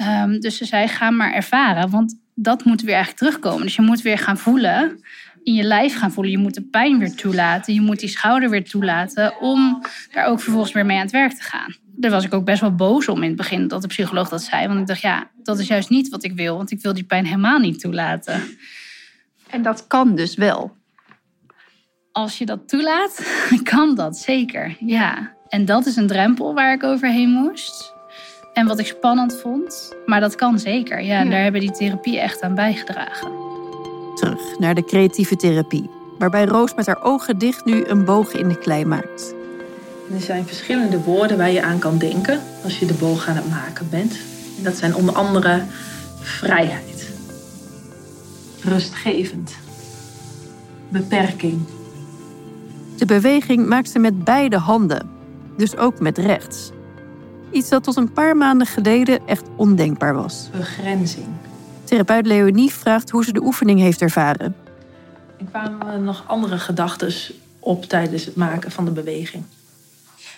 Um, 0.00 0.40
dus 0.40 0.56
ze 0.56 0.64
zei: 0.64 0.88
ga 0.88 1.10
maar 1.10 1.32
ervaren, 1.32 1.90
want 1.90 2.18
dat 2.42 2.64
moet 2.64 2.82
weer 2.82 2.94
eigenlijk 2.94 3.22
terugkomen. 3.22 3.62
Dus 3.62 3.76
je 3.76 3.82
moet 3.82 4.02
weer 4.02 4.18
gaan 4.18 4.38
voelen, 4.38 5.00
in 5.42 5.54
je 5.54 5.62
lijf 5.62 5.98
gaan 5.98 6.12
voelen. 6.12 6.32
Je 6.32 6.38
moet 6.38 6.54
de 6.54 6.62
pijn 6.62 6.98
weer 6.98 7.14
toelaten. 7.14 7.74
Je 7.74 7.80
moet 7.80 8.00
die 8.00 8.08
schouder 8.08 8.50
weer 8.50 8.64
toelaten 8.64 9.40
om 9.40 9.82
daar 10.12 10.26
ook 10.26 10.40
vervolgens 10.40 10.72
weer 10.72 10.86
mee 10.86 10.96
aan 10.96 11.02
het 11.02 11.12
werk 11.12 11.32
te 11.32 11.42
gaan. 11.42 11.74
Daar 11.96 12.10
was 12.10 12.24
ik 12.24 12.34
ook 12.34 12.44
best 12.44 12.60
wel 12.60 12.74
boos 12.74 13.08
om 13.08 13.22
in 13.22 13.28
het 13.28 13.36
begin 13.36 13.68
dat 13.68 13.82
de 13.82 13.88
psycholoog 13.88 14.28
dat 14.28 14.42
zei. 14.42 14.66
Want 14.66 14.80
ik 14.80 14.86
dacht, 14.86 15.00
ja, 15.00 15.30
dat 15.42 15.58
is 15.58 15.66
juist 15.66 15.90
niet 15.90 16.08
wat 16.08 16.24
ik 16.24 16.32
wil. 16.32 16.56
Want 16.56 16.70
ik 16.70 16.80
wil 16.80 16.94
die 16.94 17.04
pijn 17.04 17.24
helemaal 17.24 17.58
niet 17.58 17.80
toelaten. 17.80 18.42
En 19.50 19.62
dat 19.62 19.86
kan 19.86 20.14
dus 20.14 20.34
wel. 20.34 20.76
Als 22.12 22.38
je 22.38 22.46
dat 22.46 22.68
toelaat, 22.68 23.26
kan 23.62 23.94
dat 23.94 24.18
zeker. 24.18 24.76
Ja. 24.80 25.34
En 25.48 25.64
dat 25.64 25.86
is 25.86 25.96
een 25.96 26.06
drempel 26.06 26.54
waar 26.54 26.72
ik 26.72 26.82
overheen 26.82 27.30
moest. 27.30 27.94
En 28.52 28.66
wat 28.66 28.78
ik 28.78 28.86
spannend 28.86 29.40
vond. 29.40 29.96
Maar 30.06 30.20
dat 30.20 30.34
kan 30.34 30.58
zeker. 30.58 31.02
Ja, 31.02 31.18
en 31.20 31.30
daar 31.30 31.42
hebben 31.42 31.60
die 31.60 31.70
therapieën 31.70 32.20
echt 32.20 32.40
aan 32.40 32.54
bijgedragen. 32.54 33.30
Terug 34.14 34.58
naar 34.58 34.74
de 34.74 34.84
creatieve 34.84 35.36
therapie. 35.36 35.90
Waarbij 36.18 36.44
Roos 36.44 36.74
met 36.74 36.86
haar 36.86 37.02
ogen 37.02 37.38
dicht 37.38 37.64
nu 37.64 37.84
een 37.84 38.04
boog 38.04 38.32
in 38.32 38.48
de 38.48 38.58
klei 38.58 38.84
maakt. 38.84 39.34
Er 40.14 40.20
zijn 40.20 40.46
verschillende 40.46 41.00
woorden 41.02 41.36
waar 41.36 41.50
je 41.50 41.62
aan 41.62 41.78
kan 41.78 41.98
denken 41.98 42.40
als 42.64 42.78
je 42.78 42.86
de 42.86 42.94
boog 42.94 43.28
aan 43.28 43.36
het 43.36 43.50
maken 43.50 43.88
bent. 43.90 44.18
En 44.56 44.62
dat 44.62 44.76
zijn 44.76 44.94
onder 44.94 45.14
andere 45.14 45.62
vrijheid, 46.20 47.10
rustgevend, 48.64 49.54
beperking. 50.88 51.60
De 52.96 53.06
beweging 53.06 53.66
maakt 53.66 53.90
ze 53.90 53.98
met 53.98 54.24
beide 54.24 54.56
handen, 54.56 55.10
dus 55.56 55.76
ook 55.76 56.00
met 56.00 56.18
rechts. 56.18 56.70
Iets 57.50 57.68
dat 57.68 57.82
tot 57.82 57.96
een 57.96 58.12
paar 58.12 58.36
maanden 58.36 58.66
geleden 58.66 59.20
echt 59.26 59.48
ondenkbaar 59.56 60.14
was. 60.14 60.48
Begrenzing. 60.56 61.26
Therapeut 61.84 62.26
Leonie 62.26 62.70
vraagt 62.70 63.10
hoe 63.10 63.24
ze 63.24 63.32
de 63.32 63.42
oefening 63.42 63.80
heeft 63.80 64.02
ervaren. 64.02 64.56
Er 65.38 65.44
kwamen 65.50 66.04
nog 66.04 66.24
andere 66.26 66.58
gedachten 66.58 67.12
op 67.58 67.84
tijdens 67.84 68.24
het 68.24 68.36
maken 68.36 68.70
van 68.70 68.84
de 68.84 68.90
beweging. 68.90 69.44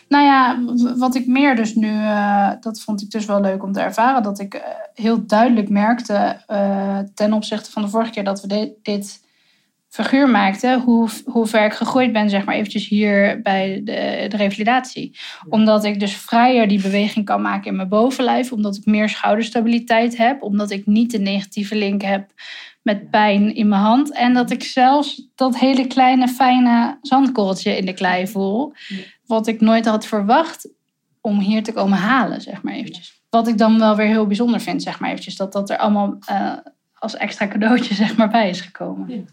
Nou 0.09 0.25
ja, 0.25 0.59
wat 0.96 1.14
ik 1.14 1.27
meer 1.27 1.57
dus 1.57 1.75
nu, 1.75 1.90
uh, 1.90 2.51
dat 2.61 2.81
vond 2.81 3.03
ik 3.03 3.11
dus 3.11 3.25
wel 3.25 3.40
leuk 3.40 3.62
om 3.62 3.72
te 3.72 3.81
ervaren, 3.81 4.22
dat 4.22 4.38
ik 4.40 4.55
uh, 4.55 4.61
heel 4.94 5.27
duidelijk 5.27 5.68
merkte 5.68 6.37
uh, 6.51 6.98
ten 7.14 7.33
opzichte 7.33 7.70
van 7.70 7.83
de 7.83 7.88
vorige 7.88 8.11
keer 8.11 8.25
dat 8.25 8.40
we 8.40 8.46
de, 8.46 8.72
dit 8.83 9.21
figuur 9.92 10.28
maakten, 10.28 10.81
hoe, 10.81 11.09
hoe 11.24 11.46
ver 11.46 11.64
ik 11.64 11.72
gegroeid 11.72 12.12
ben, 12.12 12.31
zeg 12.31 12.44
maar 12.44 12.55
eventjes 12.55 12.88
hier 12.88 13.42
bij 13.42 13.81
de, 13.85 14.26
de 14.28 14.37
revalidatie. 14.37 15.18
Omdat 15.48 15.85
ik 15.85 16.00
dus 16.00 16.16
vrijer 16.16 16.68
die 16.68 16.83
beweging 16.83 17.24
kan 17.24 17.42
maken 17.42 17.70
in 17.70 17.76
mijn 17.76 17.88
bovenlijf, 17.88 18.52
omdat 18.52 18.76
ik 18.76 18.85
meer 18.85 19.09
schouderstabiliteit 19.09 20.16
heb, 20.16 20.42
omdat 20.42 20.70
ik 20.70 20.87
niet 20.87 21.11
de 21.11 21.18
negatieve 21.18 21.74
link 21.74 22.02
heb 22.02 22.31
met 22.83 23.11
pijn 23.11 23.55
in 23.55 23.68
mijn 23.68 23.83
hand. 23.83 24.12
En 24.12 24.35
dat 24.35 24.50
ik 24.50 24.62
zelfs 24.62 25.28
dat 25.35 25.59
hele 25.59 25.87
kleine 25.87 26.28
fijne 26.28 26.98
zandkorreltje 27.02 27.76
in 27.76 27.87
de 27.87 27.94
klei 27.94 28.26
voel, 28.26 28.72
wat 29.26 29.46
ik 29.46 29.61
nooit 29.61 29.87
had 29.87 30.07
verwacht 30.07 30.68
om 31.20 31.38
hier 31.38 31.62
te 31.62 31.72
komen 31.72 31.98
halen, 31.98 32.40
zeg 32.40 32.62
maar 32.62 32.74
eventjes. 32.74 33.22
Wat 33.31 33.48
ik 33.48 33.59
dan 33.59 33.78
wel 33.78 33.96
weer 33.96 34.07
heel 34.07 34.26
bijzonder 34.26 34.61
vind, 34.61 34.83
zeg 34.83 35.00
maar 35.00 35.11
eventjes, 35.11 35.37
dat 35.37 35.52
dat 35.52 35.70
er 35.70 35.76
allemaal 35.76 36.18
uh, 36.31 36.52
als 36.94 37.16
extra 37.16 37.48
cadeautje 37.48 37.94
zeg 37.94 38.16
maar 38.16 38.31
bij 38.31 38.48
is 38.48 38.61
gekomen. 38.61 39.26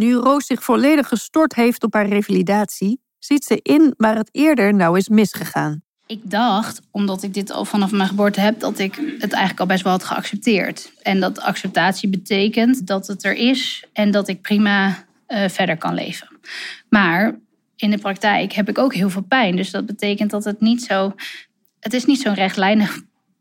Nu 0.00 0.14
Roos 0.14 0.46
zich 0.46 0.62
volledig 0.62 1.08
gestort 1.08 1.54
heeft 1.54 1.84
op 1.84 1.94
haar 1.94 2.08
revalidatie, 2.08 3.00
ziet 3.18 3.44
ze 3.44 3.60
in 3.62 3.94
waar 3.96 4.16
het 4.16 4.28
eerder 4.32 4.74
nou 4.74 4.96
is 4.96 5.08
misgegaan. 5.08 5.82
Ik 6.06 6.20
dacht, 6.22 6.80
omdat 6.90 7.22
ik 7.22 7.34
dit 7.34 7.50
al 7.50 7.64
vanaf 7.64 7.90
mijn 7.90 8.08
geboorte 8.08 8.40
heb, 8.40 8.60
dat 8.60 8.78
ik 8.78 8.94
het 8.94 9.32
eigenlijk 9.32 9.60
al 9.60 9.66
best 9.66 9.82
wel 9.82 9.92
had 9.92 10.04
geaccepteerd. 10.04 10.92
En 11.02 11.20
dat 11.20 11.40
acceptatie 11.40 12.08
betekent 12.08 12.86
dat 12.86 13.06
het 13.06 13.24
er 13.24 13.34
is 13.34 13.84
en 13.92 14.10
dat 14.10 14.28
ik 14.28 14.42
prima 14.42 15.04
uh, 15.28 15.48
verder 15.48 15.76
kan 15.76 15.94
leven. 15.94 16.28
Maar 16.88 17.38
in 17.76 17.90
de 17.90 17.98
praktijk 17.98 18.52
heb 18.52 18.68
ik 18.68 18.78
ook 18.78 18.94
heel 18.94 19.10
veel 19.10 19.24
pijn. 19.28 19.56
Dus 19.56 19.70
dat 19.70 19.86
betekent 19.86 20.30
dat 20.30 20.44
het 20.44 20.60
niet 20.60 20.82
zo. 20.82 21.14
Het 21.80 21.92
is 21.92 22.04
niet 22.04 22.20
zo'n 22.20 22.34
rechtlijnig 22.34 23.00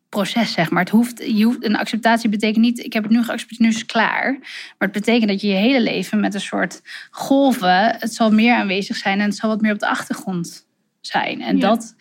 proces, 0.10 0.52
zeg 0.52 0.70
maar. 0.70 0.84
Het 0.84 0.92
hoeft, 0.92 1.24
je 1.26 1.44
hoeft, 1.44 1.66
een 1.66 1.76
acceptatie 1.76 2.30
betekent 2.30 2.66
niet, 2.66 2.80
ik 2.80 2.94
heb 2.94 3.04
het 3.04 3.12
nu 3.12 3.24
geaccepteerd, 3.24 3.60
nu 3.60 3.68
is 3.68 3.78
het 3.78 3.86
klaar. 3.86 4.38
Maar 4.42 4.88
het 4.88 4.92
betekent 4.92 5.30
dat 5.30 5.42
je 5.42 5.48
je 5.48 5.54
hele 5.54 5.82
leven 5.82 6.20
met 6.20 6.34
een 6.34 6.42
soort 6.42 6.82
golven, 7.12 7.96
het 8.00 8.14
zal 8.14 8.32
meer 8.32 8.56
aanwezig 8.56 8.96
zijn 8.96 9.20
en 9.20 9.26
het 9.26 9.36
zal 9.36 9.50
wat 9.50 9.62
meer 9.62 9.74
op 9.74 9.80
de 9.80 9.88
achtergrond 9.88 10.68
zijn. 11.02 11.42
En 11.42 11.58
ja. 11.58 11.68
dat 11.68 11.96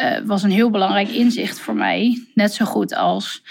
uh, 0.00 0.18
was 0.24 0.42
een 0.42 0.50
heel 0.50 0.70
belangrijk 0.70 1.08
inzicht 1.08 1.60
voor 1.60 1.74
mij. 1.74 2.26
Net 2.34 2.54
zo 2.54 2.64
goed 2.64 2.94
als 2.94 3.42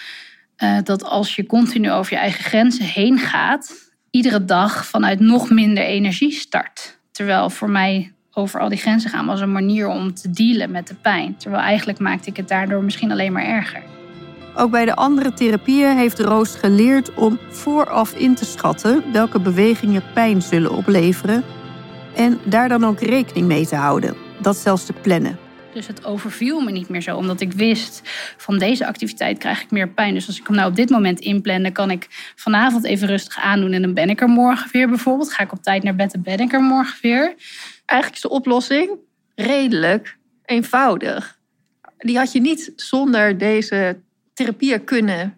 uh, 0.57 0.77
dat 0.83 1.03
als 1.03 1.35
je 1.35 1.45
continu 1.45 1.91
over 1.91 2.13
je 2.13 2.19
eigen 2.19 2.43
grenzen 2.43 2.85
heen 2.85 3.19
gaat, 3.19 3.73
iedere 4.11 4.45
dag 4.45 4.85
vanuit 4.85 5.19
nog 5.19 5.49
minder 5.49 5.83
energie 5.83 6.31
start. 6.31 6.99
Terwijl 7.11 7.49
voor 7.49 7.69
mij 7.69 8.14
over 8.37 8.59
al 8.59 8.69
die 8.69 8.77
grenzen 8.77 9.09
gaan 9.09 9.25
was 9.25 9.41
een 9.41 9.51
manier 9.51 9.87
om 9.87 10.13
te 10.13 10.29
dealen 10.29 10.71
met 10.71 10.87
de 10.87 10.95
pijn. 10.95 11.37
Terwijl 11.37 11.63
eigenlijk 11.63 11.99
maakte 11.99 12.29
ik 12.29 12.37
het 12.37 12.47
daardoor 12.47 12.83
misschien 12.83 13.11
alleen 13.11 13.31
maar 13.31 13.45
erger. 13.45 13.83
Ook 14.55 14.71
bij 14.71 14.85
de 14.85 14.95
andere 14.95 15.33
therapieën 15.33 15.97
heeft 15.97 16.19
Roos 16.19 16.55
geleerd 16.55 17.13
om 17.13 17.39
vooraf 17.49 18.13
in 18.13 18.35
te 18.35 18.45
schatten 18.45 19.03
welke 19.11 19.39
bewegingen 19.39 20.03
pijn 20.13 20.41
zullen 20.41 20.71
opleveren. 20.71 21.43
En 22.15 22.39
daar 22.45 22.69
dan 22.69 22.85
ook 22.85 22.99
rekening 22.99 23.47
mee 23.47 23.67
te 23.67 23.75
houden. 23.75 24.15
Dat 24.41 24.57
zelfs 24.57 24.85
te 24.85 24.93
plannen. 24.93 25.37
Dus 25.73 25.87
het 25.87 26.05
overviel 26.05 26.61
me 26.61 26.71
niet 26.71 26.89
meer 26.89 27.01
zo, 27.01 27.17
omdat 27.17 27.41
ik 27.41 27.53
wist 27.53 28.01
van 28.37 28.57
deze 28.57 28.87
activiteit 28.87 29.37
krijg 29.37 29.61
ik 29.61 29.71
meer 29.71 29.89
pijn. 29.89 30.13
Dus 30.13 30.27
als 30.27 30.39
ik 30.39 30.47
hem 30.47 30.55
nou 30.55 30.69
op 30.69 30.75
dit 30.75 30.89
moment 30.89 31.19
inplan, 31.19 31.63
dan 31.63 31.71
kan 31.71 31.91
ik 31.91 32.07
vanavond 32.35 32.83
even 32.83 33.07
rustig 33.07 33.37
aandoen 33.37 33.71
en 33.71 33.81
dan 33.81 33.93
ben 33.93 34.09
ik 34.09 34.21
er 34.21 34.27
morgen 34.27 34.71
weer 34.71 34.87
bijvoorbeeld. 34.87 35.33
Ga 35.33 35.43
ik 35.43 35.51
op 35.51 35.63
tijd 35.63 35.83
naar 35.83 35.95
bed 35.95 36.13
en 36.13 36.21
ben 36.21 36.39
ik 36.39 36.53
er 36.53 36.61
morgen 36.61 36.97
weer. 37.01 37.35
Eigenlijk 37.85 38.23
is 38.23 38.29
de 38.29 38.35
oplossing 38.35 38.89
redelijk 39.35 40.17
eenvoudig. 40.45 41.39
Die 41.97 42.17
had 42.17 42.31
je 42.31 42.41
niet 42.41 42.73
zonder 42.75 43.37
deze 43.37 43.99
therapieën 44.33 44.83
kunnen 44.83 45.37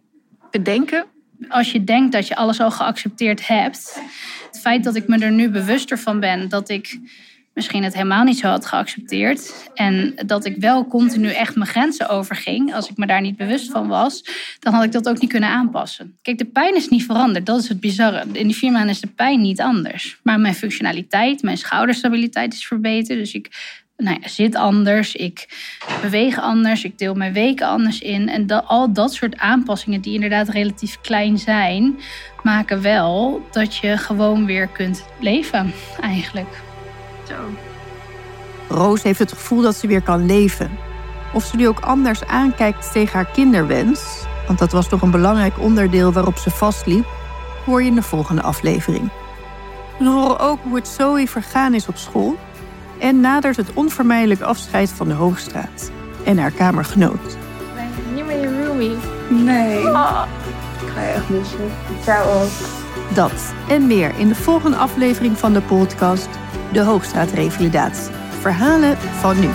bedenken. 0.52 1.06
Als 1.48 1.72
je 1.72 1.84
denkt 1.84 2.12
dat 2.12 2.28
je 2.28 2.36
alles 2.36 2.60
al 2.60 2.72
geaccepteerd 2.72 3.48
hebt, 3.48 4.02
het 4.46 4.60
feit 4.60 4.84
dat 4.84 4.96
ik 4.96 5.08
me 5.08 5.20
er 5.20 5.32
nu 5.32 5.50
bewuster 5.50 6.00
van 6.00 6.20
ben 6.20 6.50
dat 6.50 6.70
ik 6.70 7.00
misschien 7.58 7.84
het 7.84 7.94
helemaal 7.94 8.24
niet 8.24 8.38
zo 8.38 8.48
had 8.48 8.66
geaccepteerd. 8.66 9.70
En 9.74 10.16
dat 10.26 10.46
ik 10.46 10.56
wel 10.58 10.88
continu 10.88 11.30
echt 11.30 11.56
mijn 11.56 11.70
grenzen 11.70 12.10
overging. 12.10 12.74
Als 12.74 12.90
ik 12.90 12.98
me 12.98 13.06
daar 13.06 13.22
niet 13.22 13.38
bewust 13.38 13.72
van 13.72 13.88
was, 13.88 14.24
dan 14.60 14.74
had 14.74 14.84
ik 14.84 14.92
dat 14.92 15.10
ook 15.10 15.20
niet 15.20 15.30
kunnen 15.30 15.50
aanpassen. 15.50 16.18
Kijk, 16.22 16.38
de 16.38 16.46
pijn 16.46 16.76
is 16.76 16.90
niet 16.90 17.06
veranderd. 17.06 17.46
Dat 17.46 17.60
is 17.60 17.70
het 17.70 17.80
bizarre. 17.80 18.26
In 18.32 18.48
die 18.48 18.56
vier 18.56 18.72
maanden 18.72 18.90
is 18.90 19.02
de 19.02 19.08
pijn 19.08 19.42
niet 19.42 19.62
anders. 19.62 20.20
Maar 20.24 20.40
mijn 20.40 20.56
functionaliteit, 20.56 21.42
mijn 21.42 21.58
schouderstabiliteit 21.58 22.54
is 22.54 22.68
verbeterd. 22.68 23.20
Dus 23.20 23.34
ik 23.34 23.50
nou 23.98 24.18
ja, 24.22 24.28
zit 24.28 24.56
anders, 24.56 25.16
ik 25.16 25.48
beweeg 26.02 26.40
anders, 26.40 26.84
ik 26.84 26.98
deel 26.98 27.14
mijn 27.14 27.34
weken 27.34 27.68
anders 27.68 28.00
in. 28.00 28.30
En 28.30 28.66
al 28.66 28.94
dat 28.94 29.14
soort 29.14 29.38
aanpassingen, 29.38 30.02
die 30.02 30.14
inderdaad 30.14 30.50
relatief 30.50 31.02
klein 31.02 31.38
zijn, 31.38 32.00
maken 32.44 32.82
wel 32.82 33.42
dat 33.52 33.76
je 33.76 33.98
gewoon 33.98 34.46
weer 34.46 34.68
kunt 34.68 35.06
leven, 35.20 35.74
eigenlijk. 36.02 36.66
Zo. 37.28 37.36
Roos 38.70 39.04
heeft 39.04 39.20
het 39.20 39.32
gevoel 39.32 39.62
dat 39.62 39.76
ze 39.76 39.88
weer 39.88 40.02
kan 40.02 40.26
leven. 40.26 40.72
Of 41.34 41.46
ze 41.46 41.56
nu 41.56 41.68
ook 41.68 41.80
anders 41.80 42.26
aankijkt 42.26 42.92
tegen 42.92 43.14
haar 43.14 43.32
kinderwens, 43.32 44.26
want 44.48 44.60
dat 44.60 44.72
was 44.72 44.88
toch 44.88 45.02
een 45.02 45.12
belangrijk 45.12 45.60
onderdeel 45.60 46.12
waarop 46.12 46.38
ze 46.38 46.50
vastliep, 46.50 47.06
hoor 47.66 47.82
je 47.82 47.90
in 47.90 47.96
de 47.96 48.02
volgende 48.02 48.42
aflevering. 48.42 49.10
We 50.00 50.06
horen 50.06 50.40
ook 50.40 50.60
hoe 50.64 50.76
het 50.76 50.88
Zoe 50.88 51.28
vergaan 51.28 51.74
is 51.74 51.88
op 51.88 51.98
school 51.98 52.36
en 53.00 53.20
nadert 53.20 53.58
het 53.58 53.74
onvermijdelijk 53.74 54.42
afscheid 54.42 54.90
van 54.90 55.08
de 55.08 55.14
Hoogstraat 55.14 55.92
en 56.24 56.38
haar 56.38 56.52
kamergenoot. 56.52 57.38
Niet 58.14 58.26
meer 58.26 58.40
je 58.40 58.66
roomie. 58.66 58.98
Nee. 59.30 59.88
Oh, 59.88 60.24
ik 60.82 60.88
ga 60.88 61.02
je 61.02 61.12
echt 61.12 61.30
missen. 61.30 61.72
Jou 62.06 62.44
ook. 62.44 62.50
Dat 63.14 63.54
en 63.70 63.88
meer 63.88 64.12
in 64.18 64.28
de 64.28 64.36
volgende 64.36 64.78
aflevering 64.78 65.38
van 65.38 65.54
de 65.54 65.62
podcast 65.62 66.30
De 66.72 66.80
Hoogstraat 66.80 67.32
Revalidatie. 67.32 68.12
Verhalen 68.40 68.98
van 68.98 69.40
nu. 69.40 69.50